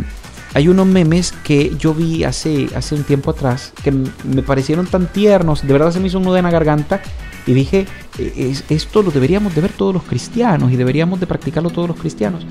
hay 0.55 0.69
unos 0.69 0.87
memes 0.87 1.33
que 1.43 1.75
yo 1.77 1.93
vi 1.93 2.23
hace, 2.23 2.69
hace 2.77 2.95
un 2.95 3.03
tiempo 3.03 3.33
atrás 3.33 3.73
que 3.83 3.91
me 3.91 4.43
parecieron 4.43 4.87
tan 4.87 5.09
tiernos, 5.09 5.67
de 5.67 5.73
verdad 5.73 5.91
se 5.91 5.99
me 5.99 6.07
hizo 6.07 6.19
un 6.19 6.25
nudo 6.25 6.37
en 6.37 6.45
la 6.45 6.51
garganta 6.51 7.03
y 7.45 7.53
dije, 7.53 7.87
e, 8.19 8.55
esto 8.69 9.03
lo 9.03 9.11
deberíamos 9.11 9.53
de 9.55 9.61
ver 9.61 9.73
todos 9.73 9.93
los 9.93 10.05
cristianos 10.05 10.71
y 10.71 10.77
deberíamos 10.77 11.19
de 11.19 11.27
practicarlo 11.27 11.71
todos 11.71 11.89
los 11.89 11.99
cristianos. 11.99 12.47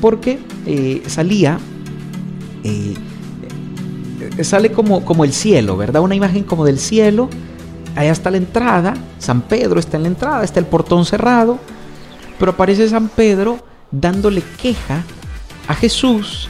Porque 0.00 0.40
eh, 0.66 1.02
salía... 1.06 1.58
Eh, 2.64 2.94
sale 4.42 4.72
como, 4.72 5.04
como 5.04 5.24
el 5.24 5.32
cielo, 5.32 5.76
¿verdad? 5.76 6.02
Una 6.02 6.14
imagen 6.14 6.44
como 6.44 6.64
del 6.64 6.78
cielo. 6.78 7.28
Allá 7.94 8.10
está 8.10 8.30
la 8.30 8.38
entrada, 8.38 8.94
San 9.18 9.42
Pedro 9.42 9.78
está 9.78 9.98
en 9.98 10.04
la 10.04 10.08
entrada, 10.08 10.42
está 10.42 10.58
el 10.58 10.66
portón 10.66 11.04
cerrado, 11.04 11.58
pero 12.38 12.52
aparece 12.52 12.88
San 12.88 13.08
Pedro 13.08 13.58
dándole 13.92 14.42
queja 14.60 15.02
a 15.68 15.74
Jesús 15.74 16.48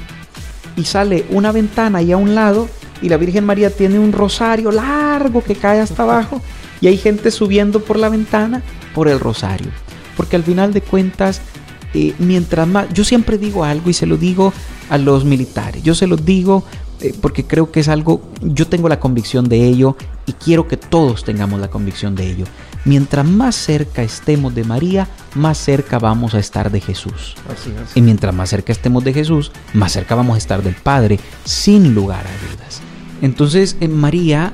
y 0.77 0.85
sale 0.85 1.25
una 1.31 1.53
ventana 1.53 1.99
ahí 1.99 2.13
a 2.13 2.17
un 2.17 2.35
lado 2.35 2.69
y 3.03 3.09
la 3.09 3.17
Virgen 3.17 3.45
María 3.45 3.71
tiene 3.71 3.99
un 3.99 4.13
rosario 4.13 4.71
largo 4.71 5.43
que 5.43 5.55
cae 5.55 5.81
hasta 5.81 6.05
abajo 6.05 6.41
y 6.81 6.87
hay 6.87 6.97
gente 6.97 7.31
subiendo 7.31 7.81
por 7.81 7.99
la 7.99 8.09
ventana 8.09 8.63
por 8.95 9.09
el 9.09 9.21
rosario. 9.21 9.69
Porque 10.17 10.37
al 10.37 10.45
final 10.45 10.73
de 10.73 10.81
cuentas, 10.81 11.41
eh, 11.93 12.15
mientras 12.19 12.67
más, 12.69 12.89
yo 12.93 13.05
siempre 13.05 13.39
digo 13.39 13.65
algo 13.65 13.91
y 13.91 13.95
se 13.95 14.07
lo 14.07 14.17
digo 14.17 14.53
a 14.91 14.99
los 14.99 15.25
militares, 15.25 15.83
yo 15.83 15.95
se 15.95 16.07
lo 16.07 16.17
digo 16.17 16.65
porque 17.13 17.45
creo 17.45 17.71
que 17.71 17.81
es 17.81 17.89
algo, 17.89 18.23
yo 18.41 18.67
tengo 18.67 18.89
la 18.89 19.01
convicción 19.01 19.49
de 19.49 19.67
ello 19.67 19.97
y 20.27 20.33
quiero 20.33 20.69
que 20.69 20.77
todos 20.77 21.25
tengamos 21.25 21.61
la 21.61 21.69
convicción 21.69 22.15
de 22.15 22.31
ello. 22.31 22.45
Mientras 22.85 23.27
más 23.27 23.55
cerca 23.55 24.03
estemos 24.03 24.55
de 24.55 24.65
María, 24.65 25.09
más 25.35 25.59
cerca 25.59 25.99
vamos 25.99 26.35
a 26.35 26.39
estar 26.39 26.71
de 26.71 26.81
Jesús. 26.81 27.35
Y 27.95 28.03
mientras 28.03 28.35
más 28.35 28.51
cerca 28.51 28.73
estemos 28.73 29.05
de 29.05 29.13
Jesús, 29.13 29.53
más 29.73 29.93
cerca 29.93 30.15
vamos 30.15 30.35
a 30.35 30.39
estar 30.39 30.63
del 30.63 30.75
Padre, 30.75 31.19
sin 31.45 31.95
lugar 31.95 32.27
a 32.27 32.53
dudas. 32.53 32.81
Entonces, 33.23 33.77
en 33.81 33.97
María 33.97 34.53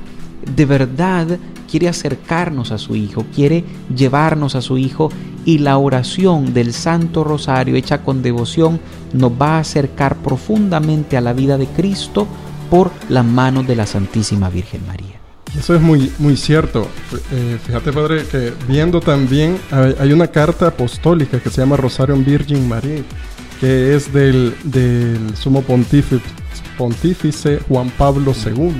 de 0.55 0.65
verdad 0.65 1.39
quiere 1.69 1.87
acercarnos 1.87 2.71
a 2.71 2.77
su 2.77 2.95
Hijo, 2.95 3.25
quiere 3.33 3.63
llevarnos 3.95 4.55
a 4.55 4.61
su 4.61 4.77
Hijo 4.77 5.09
y 5.45 5.59
la 5.59 5.77
oración 5.77 6.53
del 6.53 6.73
Santo 6.73 7.23
Rosario 7.23 7.75
hecha 7.75 8.03
con 8.03 8.21
devoción 8.21 8.79
nos 9.13 9.31
va 9.31 9.57
a 9.57 9.59
acercar 9.59 10.15
profundamente 10.17 11.17
a 11.17 11.21
la 11.21 11.33
vida 11.33 11.57
de 11.57 11.67
Cristo 11.67 12.27
por 12.69 12.91
la 13.09 13.23
mano 13.23 13.63
de 13.63 13.75
la 13.75 13.85
Santísima 13.85 14.49
Virgen 14.49 14.85
María. 14.87 15.19
Eso 15.57 15.75
es 15.75 15.81
muy, 15.81 16.11
muy 16.17 16.37
cierto. 16.37 16.87
Eh, 17.31 17.57
fíjate, 17.65 17.91
Padre, 17.91 18.23
que 18.31 18.53
viendo 18.67 19.01
también, 19.01 19.57
hay, 19.69 20.13
una 20.13 20.27
carta 20.27 20.67
apostólica 20.67 21.39
que 21.39 21.49
se 21.49 21.59
llama 21.59 21.75
Rosario 21.75 22.15
Virgin 22.15 22.69
María, 22.69 23.03
que 23.59 23.95
es 23.95 24.13
del, 24.13 24.55
del 24.63 25.35
sumo 25.35 25.61
pontífice, 25.61 26.23
pontífice 26.77 27.59
Juan 27.67 27.89
Pablo 27.97 28.33
II. 28.33 28.73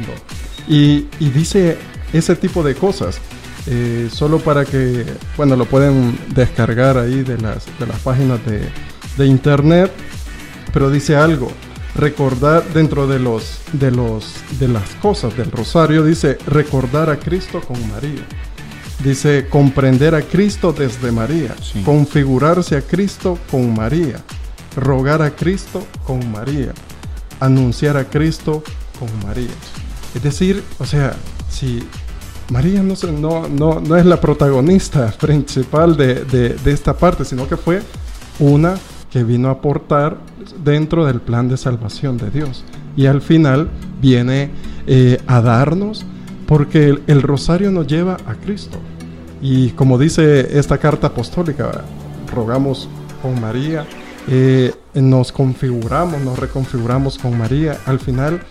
Y, 0.70 1.08
y 1.20 1.30
dice 1.30 1.78
ese 2.14 2.36
tipo 2.38 2.64
de 2.64 2.76
cosas. 2.76 3.20
Eh, 3.68 4.10
solo 4.12 4.40
para 4.40 4.66
que, 4.66 5.06
bueno, 5.38 5.56
lo 5.56 5.66
pueden 5.66 6.18
descargar 6.34 6.98
ahí 6.98 7.24
de 7.24 7.38
las, 7.38 7.66
de 7.80 7.88
las 7.88 8.00
páginas 8.00 8.44
de, 8.46 8.68
de 9.18 9.28
internet, 9.28 9.92
pero 10.74 10.90
dice 10.90 11.16
algo, 11.16 11.52
recordar 11.96 12.64
dentro 12.74 13.08
de 13.08 13.20
los, 13.20 13.60
de 13.74 13.92
los, 13.92 14.34
de 14.60 14.68
las 14.68 14.90
cosas 14.96 15.36
del 15.38 15.52
rosario, 15.52 16.04
dice 16.04 16.38
recordar 16.48 17.10
a 17.10 17.20
Cristo 17.20 17.62
con 17.62 17.78
María. 17.90 18.26
Dice 19.04 19.48
comprender 19.50 20.14
a 20.14 20.22
Cristo 20.22 20.74
desde 20.74 21.12
María, 21.12 21.56
configurarse 21.84 22.78
a 22.78 22.82
Cristo 22.82 23.40
con 23.50 23.74
María, 23.74 24.18
rogar 24.76 25.24
a 25.24 25.32
Cristo 25.32 25.86
con 26.06 26.32
María, 26.32 26.72
anunciar 27.40 27.98
a 27.98 28.06
Cristo 28.06 28.64
con 29.00 29.10
María. 29.28 29.50
Es 30.14 30.22
decir, 30.22 30.64
o 30.78 30.86
sea, 30.86 31.16
si 31.50 31.84
María 32.52 32.84
no, 32.84 33.98
es 33.98 34.06
la 34.06 34.20
protagonista 34.20 35.14
principal 35.20 35.96
de, 35.96 36.26
de, 36.26 36.72
esta 36.72 36.94
parte, 36.94 37.24
sino 37.24 37.48
que 37.48 37.56
fue 37.56 37.82
una 38.40 38.76
que 39.10 39.24
vino 39.24 39.48
a 39.48 39.52
aportar 39.52 40.18
dentro 40.62 41.06
del 41.06 41.22
plan 41.22 41.48
de 41.48 41.56
salvación 41.56 42.18
de 42.18 42.30
Dios. 42.30 42.66
Y 42.98 43.06
al 43.06 43.22
final 43.22 43.70
viene 44.02 44.52
eh, 44.86 45.22
a 45.28 45.42
darnos, 45.42 46.06
porque 46.46 46.98
el, 47.08 47.22
rosario 47.22 47.72
nos 47.72 47.88
lleva 47.88 48.18
a 48.28 48.36
Cristo. 48.36 48.80
Y 49.42 49.70
como 49.70 49.98
dice 49.98 50.60
esta 50.60 50.78
carta 50.78 51.08
apostólica, 51.08 51.86
rogamos 52.36 52.90
con 53.22 53.40
María, 53.40 53.86
eh, 54.28 54.74
nos 54.94 55.32
configuramos, 55.32 56.20
nos 56.20 56.38
reconfiguramos 56.38 57.18
con 57.18 57.38
María, 57.38 57.78
al 57.86 58.00
final 58.02 58.42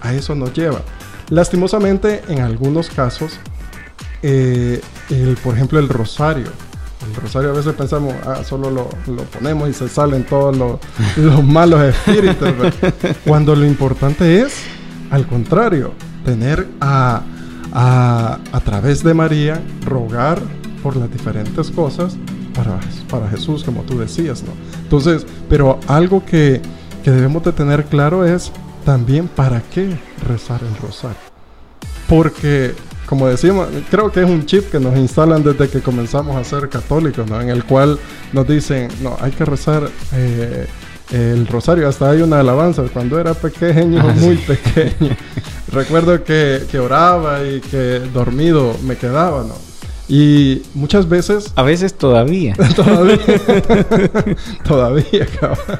a 0.00 0.14
eso 0.14 0.34
nos 0.34 0.54
lleva. 0.54 0.80
Lastimosamente, 1.30 2.22
en 2.28 2.40
algunos 2.40 2.90
casos, 2.90 3.38
eh, 4.22 4.80
el, 5.10 5.36
por 5.36 5.54
ejemplo, 5.54 5.78
el 5.78 5.88
rosario. 5.88 6.48
El 7.06 7.14
rosario 7.14 7.50
a 7.50 7.52
veces 7.54 7.72
pensamos, 7.74 8.14
ah, 8.26 8.42
solo 8.44 8.70
lo, 8.70 8.88
ponemos 9.24 9.70
y 9.70 9.72
se 9.72 9.88
salen 9.88 10.24
todos 10.24 10.56
los, 11.16 11.44
malos 11.44 11.80
espíritus. 11.82 12.48
Cuando 13.24 13.54
lo 13.54 13.64
importante 13.64 14.42
es, 14.42 14.54
al 15.10 15.26
contrario, 15.26 15.92
tener 16.24 16.66
a, 16.80 17.22
a, 17.72 18.60
través 18.64 19.02
de 19.02 19.14
María, 19.14 19.62
rogar 19.86 20.42
por 20.82 20.96
las 20.96 21.10
diferentes 21.10 21.70
cosas 21.70 22.16
para, 22.54 22.80
para 23.08 23.28
Jesús, 23.28 23.64
como 23.64 23.82
tú 23.82 23.98
decías, 23.98 24.42
¿no? 24.42 24.52
Entonces, 24.82 25.26
pero 25.48 25.78
algo 25.86 26.24
que, 26.24 26.60
que 27.04 27.10
debemos 27.10 27.44
de 27.44 27.52
tener 27.52 27.84
claro 27.84 28.26
es 28.26 28.52
también 28.84 29.28
para 29.28 29.62
qué 29.62 29.96
rezar 30.26 30.60
el 30.62 30.76
rosario. 30.76 31.16
Porque, 32.08 32.74
como 33.06 33.28
decimos, 33.28 33.68
creo 33.90 34.10
que 34.10 34.22
es 34.22 34.28
un 34.28 34.46
chip 34.46 34.70
que 34.70 34.80
nos 34.80 34.96
instalan 34.96 35.42
desde 35.42 35.68
que 35.68 35.80
comenzamos 35.80 36.36
a 36.36 36.44
ser 36.44 36.68
católicos, 36.68 37.28
¿no? 37.28 37.40
En 37.40 37.50
el 37.50 37.64
cual 37.64 37.98
nos 38.32 38.46
dicen, 38.48 38.88
no, 39.00 39.16
hay 39.20 39.30
que 39.30 39.44
rezar 39.44 39.88
eh, 40.12 40.66
el 41.12 41.46
rosario. 41.46 41.88
Hasta 41.88 42.10
hay 42.10 42.22
una 42.22 42.40
alabanza 42.40 42.82
cuando 42.92 43.18
era 43.20 43.34
pequeño, 43.34 44.02
ah, 44.02 44.14
muy 44.16 44.36
pequeño. 44.36 45.16
Recuerdo 45.72 46.24
que, 46.24 46.64
que 46.70 46.78
oraba 46.78 47.44
y 47.44 47.60
que 47.60 48.00
dormido 48.12 48.76
me 48.84 48.96
quedaba, 48.96 49.44
¿no? 49.44 49.70
Y 50.10 50.62
muchas 50.74 51.08
veces... 51.08 51.52
A 51.54 51.62
veces 51.62 51.94
todavía. 51.94 52.56
todavía. 52.76 53.20
todavía, 54.64 55.26
cabrón. 55.38 55.78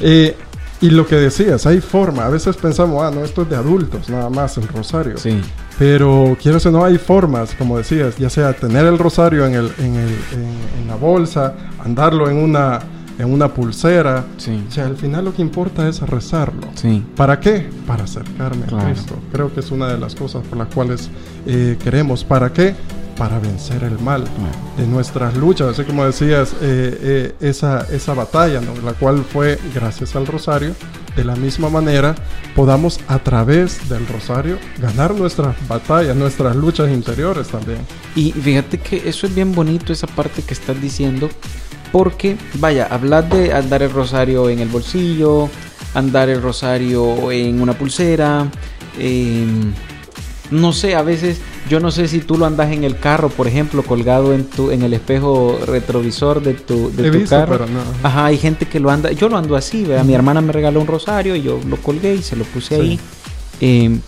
Eh, 0.00 0.36
y 0.82 0.90
lo 0.90 1.06
que 1.06 1.14
decías, 1.14 1.64
hay 1.64 1.80
forma. 1.80 2.26
A 2.26 2.28
veces 2.28 2.56
pensamos, 2.56 3.02
ah, 3.04 3.10
no, 3.14 3.24
esto 3.24 3.42
es 3.42 3.50
de 3.50 3.54
adultos, 3.54 4.10
nada 4.10 4.28
más 4.28 4.58
el 4.58 4.66
rosario. 4.66 5.16
Sí. 5.16 5.40
Pero 5.78 6.36
quiero 6.42 6.56
decir, 6.56 6.72
no 6.72 6.84
hay 6.84 6.98
formas, 6.98 7.54
como 7.54 7.78
decías, 7.78 8.16
ya 8.16 8.28
sea 8.28 8.52
tener 8.52 8.84
el 8.86 8.98
rosario 8.98 9.46
en, 9.46 9.54
el, 9.54 9.72
en, 9.78 9.94
el, 9.94 10.08
en, 10.80 10.88
la 10.88 10.96
bolsa, 10.96 11.54
andarlo 11.84 12.28
en 12.28 12.36
una, 12.36 12.80
en 13.18 13.32
una 13.32 13.52
pulsera. 13.52 14.24
Sí. 14.36 14.62
O 14.68 14.70
sea, 14.70 14.86
al 14.86 14.96
final 14.96 15.24
lo 15.24 15.34
que 15.34 15.42
importa 15.42 15.88
es 15.88 16.00
rezarlo. 16.00 16.68
Sí. 16.74 17.04
¿Para 17.16 17.40
qué? 17.40 17.68
Para 17.86 18.04
acercarme 18.04 18.64
a 18.66 18.84
Cristo. 18.84 19.14
Creo 19.32 19.52
que 19.52 19.60
es 19.60 19.70
una 19.70 19.88
de 19.88 19.98
las 19.98 20.14
cosas 20.14 20.46
por 20.46 20.58
las 20.58 20.68
cuales 20.68 21.10
eh, 21.46 21.76
queremos. 21.82 22.24
¿Para 22.24 22.52
qué? 22.52 22.74
para 23.16 23.38
vencer 23.38 23.84
el 23.84 23.98
mal, 23.98 24.24
de 24.76 24.86
nuestras 24.86 25.36
luchas, 25.36 25.68
así 25.68 25.84
como 25.84 26.04
decías, 26.04 26.54
eh, 26.54 26.56
eh, 26.62 27.34
esa, 27.40 27.86
esa 27.92 28.14
batalla, 28.14 28.60
la 28.84 28.94
cual 28.94 29.24
fue 29.24 29.58
gracias 29.74 30.16
al 30.16 30.26
rosario, 30.26 30.74
de 31.14 31.24
la 31.24 31.36
misma 31.36 31.68
manera 31.68 32.14
podamos 32.56 32.98
a 33.06 33.18
través 33.18 33.88
del 33.88 34.06
rosario 34.06 34.58
ganar 34.78 35.14
nuestras 35.14 35.56
batallas, 35.68 36.16
nuestras 36.16 36.56
luchas 36.56 36.90
interiores 36.90 37.48
también. 37.48 37.80
Y 38.14 38.32
fíjate 38.32 38.78
que 38.78 39.08
eso 39.08 39.26
es 39.26 39.34
bien 39.34 39.54
bonito, 39.54 39.92
esa 39.92 40.06
parte 40.06 40.42
que 40.42 40.54
estás 40.54 40.80
diciendo, 40.80 41.28
porque, 41.92 42.36
vaya, 42.54 42.86
hablar 42.86 43.28
de 43.28 43.52
andar 43.52 43.82
el 43.82 43.92
rosario 43.92 44.48
en 44.48 44.58
el 44.58 44.68
bolsillo, 44.68 45.48
andar 45.94 46.30
el 46.30 46.42
rosario 46.42 47.30
en 47.30 47.60
una 47.60 47.74
pulsera, 47.74 48.50
eh, 48.98 49.46
no 50.50 50.72
sé, 50.72 50.94
a 50.94 51.02
veces 51.02 51.40
yo 51.68 51.80
no 51.80 51.90
sé 51.90 52.08
si 52.08 52.20
tú 52.20 52.36
lo 52.36 52.46
andas 52.46 52.72
en 52.72 52.84
el 52.84 52.98
carro, 52.98 53.28
por 53.28 53.46
ejemplo, 53.46 53.82
colgado 53.82 54.34
en 54.34 54.44
tu 54.44 54.70
en 54.70 54.82
el 54.82 54.92
espejo 54.92 55.58
retrovisor 55.66 56.42
de 56.42 56.54
tu, 56.54 56.90
de 56.94 57.24
carro. 57.24 57.52
Pero 57.52 57.66
no. 57.66 57.80
Ajá, 58.02 58.26
hay 58.26 58.38
gente 58.38 58.66
que 58.66 58.80
lo 58.80 58.90
anda, 58.90 59.12
yo 59.12 59.28
lo 59.28 59.36
ando 59.36 59.56
así, 59.56 59.84
¿verdad? 59.84 60.04
Mi 60.04 60.14
hermana 60.14 60.40
me 60.40 60.52
regaló 60.52 60.80
un 60.80 60.86
rosario 60.86 61.36
y 61.36 61.42
yo 61.42 61.60
lo 61.66 61.76
colgué 61.76 62.14
y 62.14 62.22
se 62.22 62.36
lo 62.36 62.44
puse 62.44 62.74
ahí. 62.76 63.00
Em, 63.60 64.00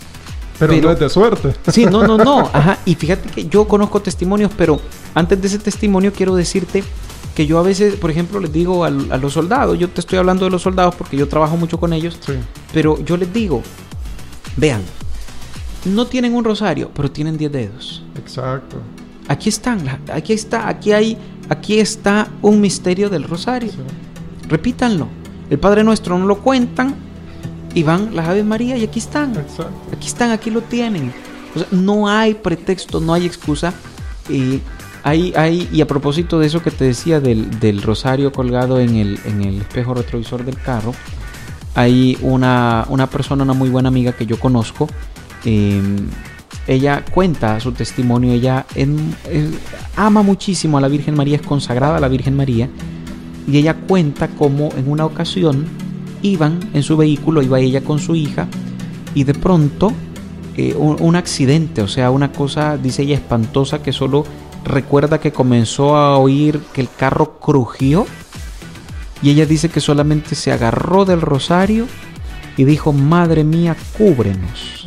pero, 0.59 0.75
no 0.75 0.91
es 0.91 0.99
de 0.99 1.09
suerte. 1.09 1.53
Sí, 1.71 1.85
no, 1.85 2.05
no, 2.05 2.17
no. 2.17 2.39
Ajá. 2.53 2.77
Y 2.85 2.95
fíjate 2.95 3.29
que 3.29 3.47
yo 3.47 3.67
conozco 3.67 4.01
testimonios, 4.01 4.51
pero 4.55 4.79
antes 5.13 5.41
de 5.41 5.47
ese 5.47 5.59
testimonio 5.59 6.13
quiero 6.13 6.35
decirte 6.35 6.83
que 7.35 7.45
yo 7.45 7.59
a 7.59 7.63
veces, 7.63 7.95
por 7.95 8.09
ejemplo, 8.09 8.39
les 8.39 8.51
digo 8.51 8.85
a, 8.85 8.87
a 8.87 9.17
los 9.17 9.33
soldados, 9.33 9.77
yo 9.77 9.89
te 9.89 9.99
estoy 9.99 10.17
hablando 10.17 10.45
de 10.45 10.51
los 10.51 10.61
soldados 10.61 10.95
porque 10.95 11.17
yo 11.17 11.27
trabajo 11.27 11.57
mucho 11.57 11.79
con 11.79 11.91
ellos, 11.93 12.17
sí. 12.25 12.33
pero 12.73 13.03
yo 13.03 13.17
les 13.17 13.31
digo, 13.31 13.61
vean, 14.55 14.81
no 15.85 16.07
tienen 16.07 16.33
un 16.33 16.43
rosario, 16.43 16.89
pero 16.93 17.11
tienen 17.11 17.37
10 17.37 17.51
dedos. 17.51 18.03
Exacto. 18.17 18.77
Aquí 19.27 19.49
están, 19.49 19.99
aquí 20.11 20.33
está, 20.33 20.67
aquí 20.67 20.91
hay, 20.93 21.17
aquí 21.49 21.79
está 21.79 22.29
un 22.41 22.61
misterio 22.61 23.09
del 23.09 23.23
rosario. 23.23 23.71
Repítanlo. 24.47 25.07
El 25.49 25.59
Padre 25.59 25.83
Nuestro 25.83 26.17
no 26.17 26.25
lo 26.25 26.39
cuentan 26.39 26.95
y 27.73 27.83
van 27.83 28.15
las 28.15 28.27
Aves 28.27 28.45
María 28.45 28.77
y 28.77 28.83
aquí 28.83 28.99
están. 28.99 29.35
Exacto. 29.35 29.73
Aquí 29.95 30.07
están, 30.07 30.31
aquí 30.31 30.49
lo 30.49 30.61
tienen. 30.61 31.13
no 31.71 32.07
hay 32.07 32.33
pretexto, 32.33 32.99
no 32.99 33.13
hay 33.13 33.25
excusa. 33.25 33.73
Y 34.29 34.61
hay, 35.05 35.31
hay, 35.37 35.69
y 35.71 35.79
a 35.79 35.87
propósito 35.87 36.37
de 36.39 36.47
eso 36.47 36.61
que 36.61 36.71
te 36.71 36.83
decía 36.83 37.21
del, 37.21 37.61
del 37.61 37.81
rosario 37.81 38.33
colgado 38.33 38.81
en 38.81 38.97
el, 38.97 39.19
en 39.23 39.41
el 39.41 39.61
espejo 39.61 39.93
retrovisor 39.93 40.43
del 40.43 40.59
carro, 40.59 40.93
hay 41.75 42.17
una, 42.21 42.85
una 42.89 43.07
persona, 43.07 43.43
una 43.43 43.53
muy 43.53 43.69
buena 43.69 43.87
amiga 43.87 44.11
que 44.11 44.25
yo 44.25 44.37
conozco, 44.39 44.89
Em, 45.45 46.07
ella 46.67 47.05
cuenta 47.11 47.59
su 47.59 47.71
testimonio, 47.71 48.33
ella 48.33 48.65
ama 49.95 50.23
muchísimo 50.23 50.79
a 50.79 50.81
la 50.81 50.87
Virgen 50.87 51.15
María, 51.15 51.35
es 51.35 51.43
consagrada 51.43 51.97
a 51.97 51.99
la 51.99 52.07
Virgen 52.07 52.35
María, 52.35 52.67
y 53.47 53.57
ella 53.57 53.75
cuenta 53.75 54.29
cómo 54.29 54.69
en 54.75 54.89
una 54.89 55.05
ocasión 55.05 55.65
iban 56.23 56.59
en 56.73 56.81
su 56.81 56.97
vehículo, 56.97 57.43
iba 57.43 57.59
ella 57.59 57.81
con 57.81 57.99
su 57.99 58.15
hija, 58.15 58.47
y 59.13 59.25
de 59.25 59.35
pronto 59.35 59.91
eh, 60.57 60.73
un, 60.73 61.15
accidente, 61.15 61.83
o 61.83 61.87
sea, 61.87 62.09
una 62.09 62.31
cosa, 62.31 62.77
dice 62.77 63.03
ella, 63.03 63.15
espantosa, 63.15 63.83
que 63.83 63.93
solo 63.93 64.25
recuerda 64.65 65.19
que 65.19 65.31
comenzó 65.31 65.95
a 65.95 66.17
oír 66.17 66.59
que 66.73 66.81
el 66.81 66.89
carro 66.89 67.39
crujió, 67.39 68.05
y 69.21 69.29
ella 69.29 69.45
dice 69.45 69.69
que 69.69 69.79
solamente 69.79 70.35
se 70.35 70.51
agarró 70.51 71.05
del 71.05 71.21
rosario 71.21 71.87
y 72.57 72.65
dijo, 72.65 72.91
Madre 72.91 73.43
mía, 73.45 73.77
cúbrenos 73.97 74.85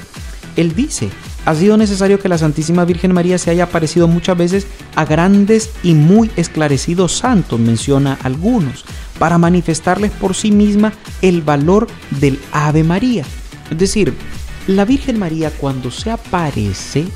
él 0.56 0.74
dice, 0.74 1.08
ha 1.44 1.54
sido 1.54 1.76
necesario 1.76 2.18
que 2.18 2.28
la 2.28 2.38
Santísima 2.38 2.84
Virgen 2.84 3.12
María 3.12 3.38
se 3.38 3.50
haya 3.50 3.64
aparecido 3.64 4.08
muchas 4.08 4.36
veces 4.36 4.66
a 4.94 5.04
grandes 5.04 5.70
y 5.82 5.94
muy 5.94 6.30
esclarecidos 6.36 7.16
santos, 7.16 7.58
menciona 7.58 8.18
algunos, 8.22 8.84
para 9.18 9.38
manifestarles 9.38 10.10
por 10.10 10.34
sí 10.34 10.50
misma 10.50 10.92
el 11.22 11.42
valor 11.42 11.86
del 12.10 12.38
Ave 12.52 12.84
María. 12.84 13.24
Es 13.70 13.78
decir, 13.78 14.14
la 14.66 14.84
Virgen 14.84 15.18
María 15.18 15.50
cuando 15.50 15.90
se 15.90 16.10
aparece, 16.10 17.06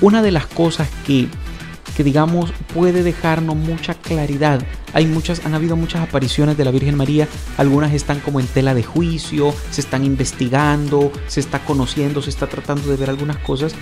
una 0.00 0.22
de 0.22 0.30
las 0.30 0.46
cosas 0.46 0.88
que 1.06 1.28
que 1.96 2.04
digamos 2.04 2.52
puede 2.74 3.02
dejarnos 3.02 3.56
mucha 3.56 3.94
claridad. 3.94 4.62
Hay 4.92 5.06
muchas, 5.06 5.44
han 5.44 5.54
habido 5.54 5.76
muchas 5.76 6.02
apariciones 6.02 6.56
de 6.56 6.64
la 6.64 6.70
Virgen 6.70 6.96
María, 6.96 7.28
algunas 7.56 7.92
están 7.92 8.20
como 8.20 8.40
en 8.40 8.46
tela 8.46 8.74
de 8.74 8.82
juicio, 8.82 9.54
se 9.70 9.80
están 9.80 10.04
investigando, 10.04 11.12
se 11.26 11.40
está 11.40 11.64
conociendo, 11.64 12.22
se 12.22 12.30
está 12.30 12.46
tratando 12.46 12.88
de 12.90 12.96
ver 12.96 13.10
algunas 13.10 13.38
cosas, 13.38 13.74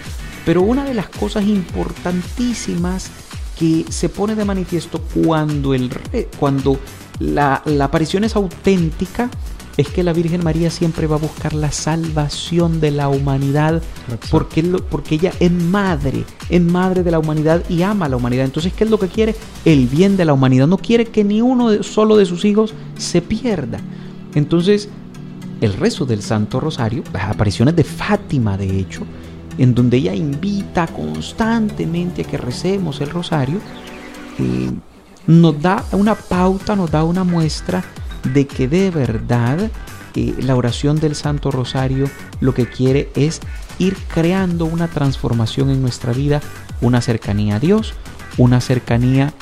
pero 0.44 0.62
una 0.62 0.84
de 0.84 0.94
las 0.94 1.08
cosas 1.08 1.44
importantísimas 1.44 3.10
que 3.58 3.84
se 3.88 4.08
pone 4.08 4.34
de 4.34 4.44
manifiesto 4.44 5.00
cuando, 5.00 5.74
el, 5.74 5.90
cuando 6.38 6.78
la, 7.18 7.62
la 7.64 7.84
aparición 7.86 8.24
es 8.24 8.36
auténtica 8.36 9.30
es 9.76 9.88
que 9.88 10.02
la 10.02 10.12
Virgen 10.12 10.42
María 10.42 10.70
siempre 10.70 11.06
va 11.06 11.16
a 11.16 11.18
buscar 11.18 11.52
la 11.52 11.70
salvación 11.70 12.80
de 12.80 12.90
la 12.90 13.08
humanidad 13.08 13.82
porque, 14.30 14.62
porque 14.62 15.16
ella 15.16 15.32
es 15.38 15.52
madre, 15.52 16.24
es 16.48 16.62
madre 16.62 17.02
de 17.02 17.10
la 17.10 17.18
humanidad 17.18 17.62
y 17.68 17.82
ama 17.82 18.06
a 18.06 18.08
la 18.08 18.16
humanidad. 18.16 18.46
Entonces, 18.46 18.72
¿qué 18.72 18.84
es 18.84 18.90
lo 18.90 18.98
que 18.98 19.08
quiere? 19.08 19.34
El 19.64 19.86
bien 19.86 20.16
de 20.16 20.24
la 20.24 20.32
humanidad. 20.32 20.66
No 20.66 20.78
quiere 20.78 21.06
que 21.06 21.24
ni 21.24 21.42
uno 21.42 21.82
solo 21.82 22.16
de 22.16 22.24
sus 22.24 22.44
hijos 22.44 22.74
se 22.96 23.20
pierda. 23.20 23.80
Entonces, 24.34 24.88
el 25.60 25.74
rezo 25.74 26.06
del 26.06 26.22
Santo 26.22 26.58
Rosario, 26.58 27.02
las 27.12 27.24
apariciones 27.24 27.76
de 27.76 27.84
Fátima, 27.84 28.56
de 28.56 28.78
hecho, 28.78 29.02
en 29.58 29.74
donde 29.74 29.98
ella 29.98 30.14
invita 30.14 30.86
constantemente 30.86 32.22
a 32.22 32.24
que 32.24 32.38
recemos 32.38 33.00
el 33.00 33.10
rosario, 33.10 33.58
eh, 34.38 34.70
nos 35.26 35.60
da 35.60 35.84
una 35.92 36.14
pauta, 36.14 36.76
nos 36.76 36.90
da 36.90 37.04
una 37.04 37.24
muestra 37.24 37.84
de 38.24 38.46
que 38.46 38.68
de 38.68 38.90
verdad 38.90 39.70
eh, 40.14 40.34
la 40.38 40.56
oración 40.56 40.98
del 40.98 41.14
Santo 41.14 41.50
Rosario 41.50 42.08
lo 42.40 42.54
que 42.54 42.66
quiere 42.66 43.10
es 43.14 43.40
ir 43.78 43.96
creando 44.12 44.64
una 44.64 44.88
transformación 44.88 45.70
en 45.70 45.82
nuestra 45.82 46.12
vida, 46.12 46.40
una 46.80 47.00
cercanía 47.00 47.56
a 47.56 47.60
Dios, 47.60 47.94
una 48.38 48.60
cercanía 48.60 49.32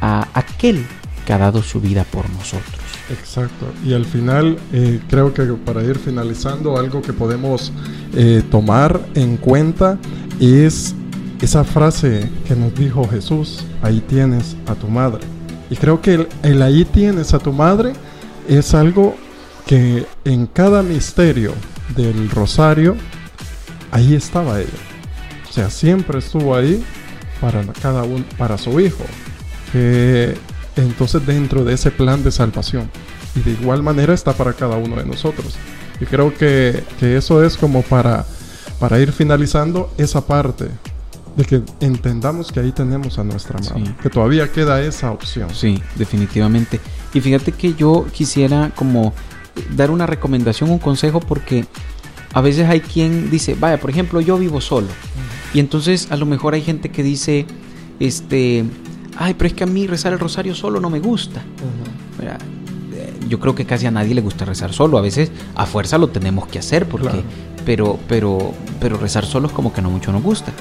a 0.00 0.28
aquel 0.34 0.84
que 1.26 1.32
ha 1.32 1.38
dado 1.38 1.62
su 1.62 1.80
vida 1.80 2.04
por 2.04 2.28
nosotros. 2.30 2.80
Exacto. 3.10 3.66
Y 3.84 3.92
al 3.92 4.04
final, 4.04 4.58
eh, 4.72 5.00
creo 5.08 5.34
que 5.34 5.44
para 5.44 5.82
ir 5.82 5.98
finalizando, 5.98 6.78
algo 6.78 7.02
que 7.02 7.12
podemos 7.12 7.72
eh, 8.14 8.42
tomar 8.50 9.00
en 9.14 9.36
cuenta 9.36 9.98
es 10.40 10.94
esa 11.40 11.64
frase 11.64 12.30
que 12.46 12.56
nos 12.56 12.74
dijo 12.74 13.06
Jesús, 13.08 13.64
ahí 13.82 14.00
tienes 14.08 14.56
a 14.66 14.74
tu 14.74 14.88
madre. 14.88 15.33
Y 15.70 15.76
creo 15.76 16.00
que 16.00 16.28
el 16.42 16.62
ahí 16.62 16.84
tienes 16.84 17.34
a 17.34 17.38
tu 17.38 17.52
madre 17.52 17.92
es 18.48 18.74
algo 18.74 19.16
que 19.66 20.06
en 20.24 20.46
cada 20.46 20.82
misterio 20.82 21.54
del 21.96 22.30
rosario, 22.30 22.96
ahí 23.90 24.14
estaba 24.14 24.60
ella. 24.60 24.68
O 25.48 25.52
sea, 25.52 25.70
siempre 25.70 26.18
estuvo 26.18 26.54
ahí 26.54 26.84
para 27.40 27.62
cada 27.80 28.02
uno, 28.02 28.24
para 28.36 28.58
su 28.58 28.80
hijo. 28.80 29.04
entonces 30.76 31.24
dentro 31.26 31.64
de 31.64 31.74
ese 31.74 31.90
plan 31.90 32.22
de 32.22 32.30
salvación. 32.30 32.90
Y 33.34 33.40
de 33.40 33.52
igual 33.52 33.82
manera 33.82 34.14
está 34.14 34.32
para 34.32 34.52
cada 34.52 34.76
uno 34.76 34.96
de 34.96 35.04
nosotros. 35.04 35.54
Y 36.00 36.06
creo 36.06 36.34
que, 36.34 36.82
eso 37.00 37.42
es 37.44 37.56
como 37.56 37.82
para, 37.82 38.24
para 38.78 38.98
ir 38.98 39.12
finalizando 39.12 39.92
esa 39.98 40.26
parte 40.26 40.68
de 41.36 41.44
que 41.44 41.62
entendamos 41.80 42.52
que 42.52 42.60
ahí 42.60 42.72
tenemos 42.72 43.18
a 43.18 43.24
nuestra 43.24 43.58
madre, 43.60 43.94
que 44.02 44.10
todavía 44.10 44.50
queda 44.50 44.80
esa 44.80 45.10
opción. 45.10 45.48
Sí, 45.54 45.82
definitivamente. 45.96 46.80
Y 47.12 47.20
fíjate 47.20 47.52
que 47.52 47.74
yo 47.74 48.06
quisiera 48.12 48.70
como 48.74 49.12
dar 49.76 49.90
una 49.90 50.06
recomendación, 50.06 50.70
un 50.70 50.78
consejo, 50.78 51.20
porque 51.20 51.64
a 52.32 52.40
veces 52.40 52.68
hay 52.68 52.80
quien 52.80 53.30
dice, 53.30 53.56
vaya, 53.58 53.78
por 53.78 53.90
ejemplo, 53.90 54.20
yo 54.20 54.38
vivo 54.38 54.60
solo. 54.60 54.88
Y 55.52 55.60
entonces 55.60 56.08
a 56.10 56.16
lo 56.16 56.26
mejor 56.26 56.54
hay 56.54 56.62
gente 56.62 56.90
que 56.90 57.02
dice, 57.02 57.46
este, 58.00 58.64
ay, 59.16 59.34
pero 59.34 59.48
es 59.48 59.54
que 59.54 59.64
a 59.64 59.66
mí 59.66 59.86
rezar 59.86 60.12
el 60.12 60.18
rosario 60.18 60.54
solo 60.54 60.80
no 60.80 60.90
me 60.90 61.00
gusta. 61.00 61.42
Eh, 62.20 63.12
yo 63.28 63.40
creo 63.40 63.54
que 63.54 63.64
casi 63.64 63.86
a 63.86 63.90
nadie 63.90 64.14
le 64.14 64.20
gusta 64.20 64.44
rezar 64.44 64.72
solo. 64.72 64.98
A 64.98 65.00
veces 65.00 65.30
a 65.54 65.66
fuerza 65.66 65.98
lo 65.98 66.08
tenemos 66.08 66.48
que 66.48 66.58
hacer, 66.58 66.88
porque, 66.88 67.22
pero, 67.64 67.98
pero, 68.08 68.52
pero 68.80 68.98
rezar 68.98 69.24
solo 69.24 69.46
es 69.46 69.52
como 69.52 69.72
que 69.72 69.82
no 69.82 69.90
mucho 69.90 70.12
nos 70.12 70.22
gusta. 70.22 70.52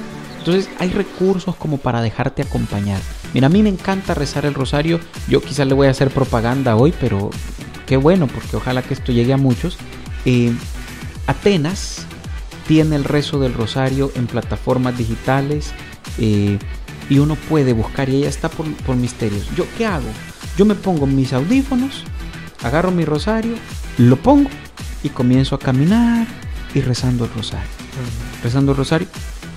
Entonces 0.45 0.69
hay 0.77 0.89
recursos 0.89 1.55
como 1.55 1.77
para 1.77 2.01
dejarte 2.01 2.41
acompañar. 2.41 2.99
Mira, 3.33 3.47
a 3.47 3.49
mí 3.49 3.63
me 3.63 3.69
encanta 3.69 4.13
rezar 4.13 4.45
el 4.45 4.53
rosario. 4.53 4.99
Yo 5.29 5.41
quizás 5.41 5.65
le 5.65 5.73
voy 5.73 5.87
a 5.87 5.91
hacer 5.91 6.09
propaganda 6.09 6.75
hoy, 6.75 6.93
pero 6.99 7.29
qué 7.85 7.95
bueno, 7.95 8.27
porque 8.27 8.57
ojalá 8.57 8.81
que 8.81 8.93
esto 8.93 9.13
llegue 9.13 9.31
a 9.31 9.37
muchos. 9.37 9.77
Eh, 10.25 10.53
Atenas 11.27 12.05
tiene 12.67 12.97
el 12.97 13.05
rezo 13.05 13.39
del 13.39 13.53
rosario 13.53 14.11
en 14.15 14.27
plataformas 14.27 14.97
digitales 14.97 15.71
eh, 16.17 16.59
y 17.09 17.19
uno 17.19 17.35
puede 17.35 17.71
buscar 17.71 18.09
y 18.09 18.17
ella 18.17 18.27
está 18.27 18.49
por, 18.49 18.69
por 18.83 18.97
misterios. 18.97 19.47
¿Yo 19.55 19.65
qué 19.77 19.85
hago? 19.85 20.09
Yo 20.57 20.65
me 20.65 20.75
pongo 20.75 21.07
mis 21.07 21.31
audífonos, 21.31 22.03
agarro 22.63 22.91
mi 22.91 23.05
rosario, 23.05 23.53
lo 23.97 24.17
pongo 24.17 24.49
y 25.03 25.09
comienzo 25.09 25.55
a 25.55 25.59
caminar 25.59 26.27
y 26.75 26.81
rezando 26.81 27.23
el 27.23 27.31
rosario. 27.33 27.69
Rezando 28.43 28.73
el 28.73 28.77
rosario 28.77 29.07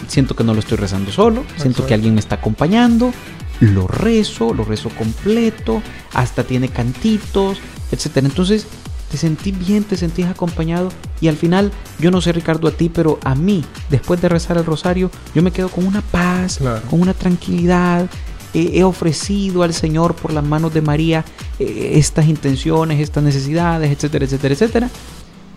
siento 0.06 0.36
que 0.36 0.44
no 0.44 0.54
lo 0.54 0.60
estoy 0.60 0.78
rezando 0.78 1.10
solo, 1.10 1.44
siento 1.56 1.86
que 1.86 1.94
alguien 1.94 2.14
me 2.14 2.20
está 2.20 2.36
acompañando, 2.36 3.12
lo 3.60 3.86
rezo, 3.86 4.52
lo 4.54 4.64
rezo 4.64 4.90
completo, 4.90 5.82
hasta 6.12 6.44
tiene 6.44 6.68
cantitos, 6.68 7.58
etc. 7.90 8.18
Entonces 8.18 8.66
te 9.10 9.16
sentí 9.16 9.52
bien, 9.52 9.84
te 9.84 9.96
sentís 9.96 10.26
acompañado 10.26 10.90
y 11.20 11.28
al 11.28 11.36
final, 11.36 11.70
yo 11.98 12.10
no 12.10 12.20
sé 12.20 12.32
Ricardo 12.32 12.68
a 12.68 12.72
ti, 12.72 12.88
pero 12.88 13.18
a 13.22 13.34
mí, 13.34 13.64
después 13.88 14.20
de 14.20 14.28
rezar 14.28 14.56
el 14.56 14.64
rosario, 14.64 15.10
yo 15.34 15.42
me 15.42 15.52
quedo 15.52 15.68
con 15.68 15.86
una 15.86 16.02
paz, 16.02 16.58
con 16.90 17.00
una 17.00 17.14
tranquilidad. 17.14 18.08
he 18.52 18.82
ofrecido 18.84 19.62
al 19.62 19.74
Señor 19.74 20.14
por 20.14 20.32
las 20.32 20.44
manos 20.44 20.72
de 20.72 20.80
María 20.80 21.24
eh, 21.58 21.92
estas 21.94 22.26
intenciones, 22.26 23.00
estas 23.00 23.22
necesidades, 23.22 23.90
etcétera, 23.90 24.24
etcétera, 24.24 24.54
etcétera. 24.54 24.90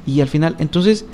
Y 0.06 0.22
al 0.22 0.28
final, 0.28 0.56
entonces 0.60 1.06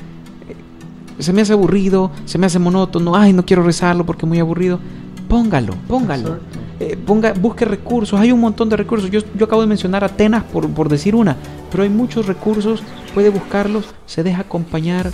se 1.19 1.33
me 1.33 1.41
hace 1.41 1.53
aburrido, 1.53 2.11
se 2.25 2.37
me 2.37 2.47
hace 2.47 2.59
monótono, 2.59 3.15
ay, 3.15 3.33
no 3.33 3.45
quiero 3.45 3.63
rezarlo 3.63 4.05
porque 4.05 4.25
es 4.25 4.29
muy 4.29 4.39
aburrido. 4.39 4.79
Póngalo, 5.27 5.73
póngalo. 5.87 6.39
Eh, 6.79 6.97
ponga, 6.97 7.33
busque 7.33 7.65
recursos, 7.65 8.19
hay 8.19 8.31
un 8.31 8.39
montón 8.39 8.69
de 8.69 8.77
recursos. 8.77 9.09
Yo, 9.09 9.21
yo 9.35 9.45
acabo 9.45 9.61
de 9.61 9.67
mencionar 9.67 10.03
Atenas 10.03 10.43
por, 10.43 10.69
por 10.69 10.89
decir 10.89 11.15
una, 11.15 11.35
pero 11.71 11.83
hay 11.83 11.89
muchos 11.89 12.27
recursos, 12.27 12.83
puede 13.13 13.29
buscarlos, 13.29 13.85
se 14.05 14.23
deja 14.23 14.41
acompañar 14.41 15.11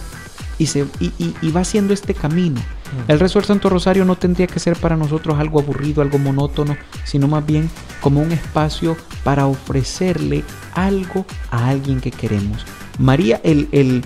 y, 0.57 0.67
se, 0.67 0.85
y, 0.99 1.11
y, 1.41 1.51
va 1.51 1.61
haciendo 1.61 1.93
este 1.93 2.13
camino. 2.13 2.61
El 3.07 3.19
rezo 3.19 3.39
del 3.39 3.47
Santo 3.47 3.69
Rosario 3.69 4.05
no 4.05 4.15
tendría 4.15 4.47
que 4.47 4.59
ser 4.59 4.75
para 4.75 4.97
nosotros 4.97 5.39
algo 5.39 5.59
aburrido, 5.59 6.01
algo 6.01 6.17
monótono, 6.17 6.75
sino 7.03 7.27
más 7.27 7.45
bien 7.45 7.69
como 8.01 8.21
un 8.21 8.31
espacio 8.31 8.97
para 9.23 9.47
ofrecerle 9.47 10.43
algo 10.73 11.25
a 11.51 11.69
alguien 11.69 12.01
que 12.01 12.11
queremos. 12.11 12.65
María, 12.99 13.39
el, 13.43 13.69
el, 13.71 14.05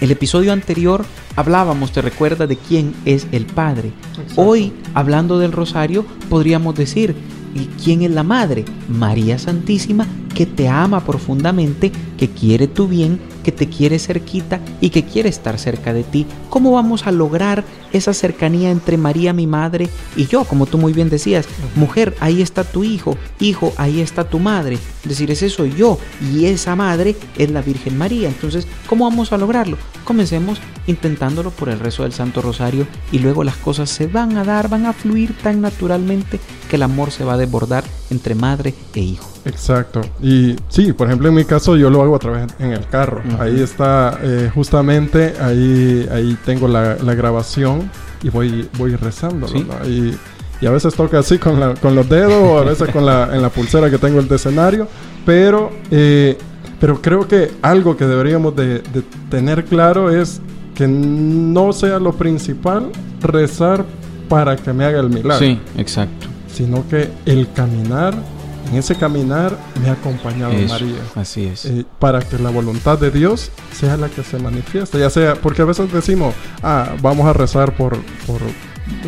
el 0.00 0.10
episodio 0.10 0.52
anterior 0.52 1.04
hablábamos, 1.36 1.92
te 1.92 2.02
recuerda, 2.02 2.46
de 2.46 2.56
quién 2.56 2.94
es 3.04 3.26
el 3.32 3.46
Padre. 3.46 3.92
Hoy, 4.36 4.72
hablando 4.94 5.38
del 5.38 5.52
rosario, 5.52 6.04
podríamos 6.28 6.74
decir, 6.74 7.14
¿y 7.54 7.66
quién 7.82 8.02
es 8.02 8.10
la 8.10 8.22
Madre? 8.22 8.64
María 8.88 9.38
Santísima, 9.38 10.06
que 10.34 10.46
te 10.46 10.68
ama 10.68 11.04
profundamente, 11.04 11.92
que 12.16 12.28
quiere 12.28 12.66
tu 12.66 12.88
bien 12.88 13.20
que 13.50 13.56
te 13.56 13.68
quiere 13.68 13.98
cerquita 13.98 14.60
y 14.80 14.90
que 14.90 15.04
quiere 15.04 15.28
estar 15.28 15.58
cerca 15.58 15.92
de 15.92 16.04
ti. 16.04 16.24
¿Cómo 16.50 16.70
vamos 16.70 17.08
a 17.08 17.10
lograr 17.10 17.64
esa 17.92 18.14
cercanía 18.14 18.70
entre 18.70 18.96
María, 18.96 19.32
mi 19.32 19.48
madre, 19.48 19.88
y 20.14 20.26
yo? 20.26 20.44
Como 20.44 20.66
tú 20.66 20.78
muy 20.78 20.92
bien 20.92 21.10
decías, 21.10 21.46
mujer, 21.74 22.16
ahí 22.20 22.42
está 22.42 22.62
tu 22.62 22.84
hijo, 22.84 23.16
hijo, 23.40 23.72
ahí 23.76 24.00
está 24.00 24.22
tu 24.22 24.38
madre. 24.38 24.78
Es 25.02 25.08
decir, 25.08 25.32
ese 25.32 25.50
soy 25.50 25.74
yo 25.74 25.98
y 26.32 26.46
esa 26.46 26.76
madre 26.76 27.16
es 27.36 27.50
la 27.50 27.60
Virgen 27.60 27.98
María. 27.98 28.28
Entonces, 28.28 28.68
¿cómo 28.86 29.04
vamos 29.10 29.32
a 29.32 29.38
lograrlo? 29.38 29.76
Comencemos 30.04 30.60
intentándolo 30.86 31.50
por 31.50 31.70
el 31.70 31.80
rezo 31.80 32.04
del 32.04 32.12
Santo 32.12 32.42
Rosario 32.42 32.86
y 33.10 33.18
luego 33.18 33.42
las 33.42 33.56
cosas 33.56 33.90
se 33.90 34.06
van 34.06 34.36
a 34.36 34.44
dar, 34.44 34.68
van 34.68 34.86
a 34.86 34.92
fluir 34.92 35.36
tan 35.42 35.60
naturalmente 35.60 36.38
que 36.68 36.76
el 36.76 36.84
amor 36.84 37.10
se 37.10 37.24
va 37.24 37.32
a 37.32 37.38
desbordar 37.38 37.82
entre 38.10 38.36
madre 38.36 38.74
e 38.94 39.00
hijo. 39.00 39.29
Exacto. 39.44 40.00
Y 40.22 40.56
sí, 40.68 40.92
por 40.92 41.06
ejemplo, 41.06 41.28
en 41.28 41.34
mi 41.34 41.44
caso 41.44 41.76
yo 41.76 41.90
lo 41.90 42.02
hago 42.02 42.16
a 42.16 42.18
través 42.18 42.46
en 42.58 42.72
el 42.72 42.86
carro. 42.86 43.22
Ahí 43.38 43.60
está, 43.60 44.18
eh, 44.22 44.50
justamente, 44.54 45.34
ahí, 45.40 46.08
ahí 46.10 46.36
tengo 46.44 46.68
la, 46.68 46.94
grabación 47.14 47.90
y 48.22 48.28
voy, 48.28 48.68
voy 48.78 48.96
rezando. 48.96 49.46
Y, 49.86 50.16
a 50.66 50.70
veces 50.70 50.94
toca 50.94 51.20
así 51.20 51.38
con, 51.38 51.58
la, 51.58 51.74
con 51.74 51.94
los 51.94 52.06
dedos 52.06 52.34
o 52.34 52.58
a 52.58 52.64
veces 52.64 52.90
con 52.90 53.06
la, 53.06 53.34
en 53.34 53.40
la 53.40 53.48
pulsera 53.48 53.88
que 53.88 53.96
tengo 53.96 54.20
el 54.20 54.28
de 54.28 54.36
escenario. 54.36 54.88
Pero, 55.24 55.70
eh, 55.90 56.36
pero 56.78 57.00
creo 57.00 57.26
que 57.26 57.50
algo 57.62 57.96
que 57.96 58.04
deberíamos 58.04 58.54
de, 58.56 58.80
de 58.80 59.02
tener 59.30 59.64
claro 59.64 60.10
es 60.10 60.42
que 60.74 60.86
no 60.86 61.72
sea 61.72 61.98
lo 61.98 62.12
principal 62.12 62.90
rezar 63.22 63.86
para 64.28 64.56
que 64.56 64.72
me 64.72 64.84
haga 64.84 65.00
el 65.00 65.08
milagro. 65.08 65.38
Sí, 65.38 65.58
exacto. 65.76 66.26
Sino 66.52 66.86
que 66.88 67.10
el 67.26 67.50
caminar 67.52 68.14
en 68.70 68.76
ese 68.76 68.94
caminar 68.94 69.56
me 69.82 69.88
ha 69.88 69.92
acompañado 69.92 70.52
María. 70.52 71.00
Así 71.14 71.46
es. 71.46 71.64
Eh, 71.64 71.84
para 71.98 72.20
que 72.20 72.38
la 72.38 72.50
voluntad 72.50 72.98
de 72.98 73.10
Dios 73.10 73.50
sea 73.72 73.96
la 73.96 74.08
que 74.08 74.22
se 74.22 74.38
manifieste. 74.38 74.98
Ya 74.98 75.10
sea, 75.10 75.34
porque 75.34 75.62
a 75.62 75.64
veces 75.64 75.92
decimos, 75.92 76.34
ah, 76.62 76.94
vamos 77.02 77.26
a 77.26 77.32
rezar 77.32 77.76
por, 77.76 77.98
por 78.26 78.40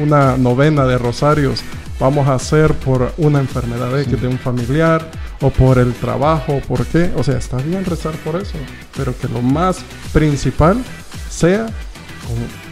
una 0.01 0.37
novena 0.37 0.85
de 0.85 0.98
rosarios, 0.98 1.62
vamos 2.01 2.27
a 2.29 2.35
hacer 2.35 2.75
por 2.75 3.12
una 3.18 3.38
enfermedad 3.38 3.92
de 3.92 4.29
un 4.29 4.38
familiar 4.38 5.09
o 5.40 5.51
por 5.51 5.79
el 5.79 5.92
trabajo, 5.94 6.61
¿por 6.66 6.85
qué? 6.87 7.12
O 7.16 7.22
sea, 7.22 7.38
está 7.38 7.59
bien 7.59 7.85
rezar 7.85 8.14
por 8.25 8.37
eso, 8.37 8.59
pero 8.96 9.16
que 9.16 9.29
lo 9.29 9.42
más 9.42 9.79
principal 10.12 10.79
sea 11.31 11.66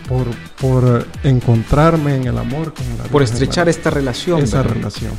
por, 0.08 0.26
por 0.60 1.06
encontrarme 1.22 2.16
en 2.16 2.26
el 2.26 2.38
amor 2.38 2.74
con 2.74 2.86
la 2.98 3.04
Por 3.04 3.22
estrechar 3.22 3.68
esta 3.68 3.90
relación. 3.90 4.40
Esa 4.40 4.62
relación. 4.62 5.12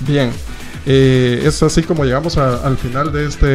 Bien, 0.00 0.30
eh, 0.86 1.42
es 1.44 1.62
así 1.62 1.82
como 1.82 2.04
llegamos 2.04 2.36
al 2.38 2.76
final 2.76 3.12
de 3.12 3.26
este, 3.26 3.46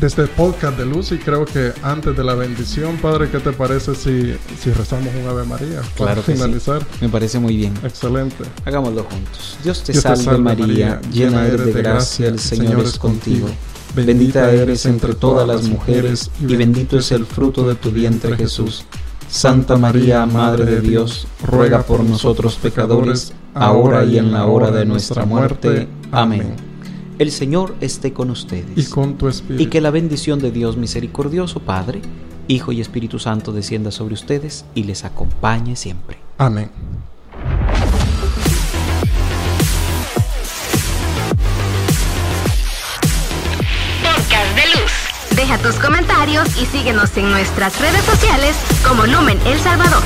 de 0.00 0.06
este 0.06 0.26
podcast 0.26 0.78
de 0.78 0.86
luz 0.86 1.12
y 1.12 1.18
creo 1.18 1.44
que 1.44 1.72
antes 1.82 2.16
de 2.16 2.24
la 2.24 2.34
bendición, 2.34 2.96
Padre, 2.98 3.28
¿qué 3.30 3.38
te 3.38 3.52
parece 3.52 3.94
si, 3.94 4.36
si 4.60 4.70
rezamos 4.70 5.12
un 5.14 5.28
Ave 5.28 5.44
María 5.44 5.80
para 5.96 6.14
claro 6.14 6.22
finalizar? 6.22 6.86
Me 7.00 7.08
parece 7.08 7.38
muy 7.38 7.56
bien. 7.56 7.74
Excelente. 7.82 8.44
Hagámoslo 8.64 9.04
juntos. 9.04 9.58
Dios 9.62 9.82
te, 9.82 9.94
salve, 9.94 10.38
María, 10.38 11.00
llena 11.12 11.46
eres 11.46 11.74
de 11.74 11.82
gracia, 11.82 12.28
el 12.28 12.38
Señor 12.38 12.80
es 12.80 12.98
contigo. 12.98 13.48
Bendita 13.94 14.50
eres 14.52 14.86
entre 14.86 15.14
todas 15.14 15.48
las 15.48 15.64
mujeres 15.64 16.30
y 16.40 16.56
bendito 16.56 16.98
es 16.98 17.10
el 17.10 17.26
fruto 17.26 17.66
de 17.66 17.74
tu 17.74 17.90
vientre 17.90 18.36
Jesús. 18.36 18.84
Santa 19.28 19.76
María, 19.76 20.24
Madre 20.26 20.64
de 20.64 20.80
Dios, 20.80 21.26
ruega 21.44 21.82
por 21.82 22.02
nosotros 22.02 22.56
pecadores, 22.56 23.32
ahora 23.58 24.04
y 24.04 24.18
en 24.18 24.32
la 24.32 24.46
hora 24.46 24.70
de 24.70 24.84
nuestra 24.84 25.24
muerte. 25.24 25.88
Amén. 26.10 26.54
El 27.18 27.32
Señor 27.32 27.74
esté 27.80 28.12
con 28.12 28.30
ustedes. 28.30 28.76
Y 28.76 28.84
con 28.90 29.18
tu 29.18 29.28
espíritu. 29.28 29.62
Y 29.62 29.66
que 29.66 29.80
la 29.80 29.90
bendición 29.90 30.38
de 30.38 30.52
Dios 30.52 30.76
misericordioso, 30.76 31.60
Padre, 31.60 32.00
Hijo 32.46 32.72
y 32.72 32.80
Espíritu 32.80 33.18
Santo 33.18 33.52
descienda 33.52 33.90
sobre 33.90 34.14
ustedes 34.14 34.64
y 34.74 34.84
les 34.84 35.04
acompañe 35.04 35.76
siempre. 35.76 36.18
Amén. 36.38 36.70
Podcast 44.02 44.54
de 44.54 44.80
Luz. 44.80 45.36
Deja 45.36 45.58
tus 45.58 45.74
comentarios 45.74 46.48
y 46.60 46.66
síguenos 46.66 47.16
en 47.16 47.30
nuestras 47.30 47.78
redes 47.80 48.02
sociales 48.04 48.56
como 48.86 49.06
Lumen 49.06 49.38
El 49.44 49.58
Salvador. 49.58 50.02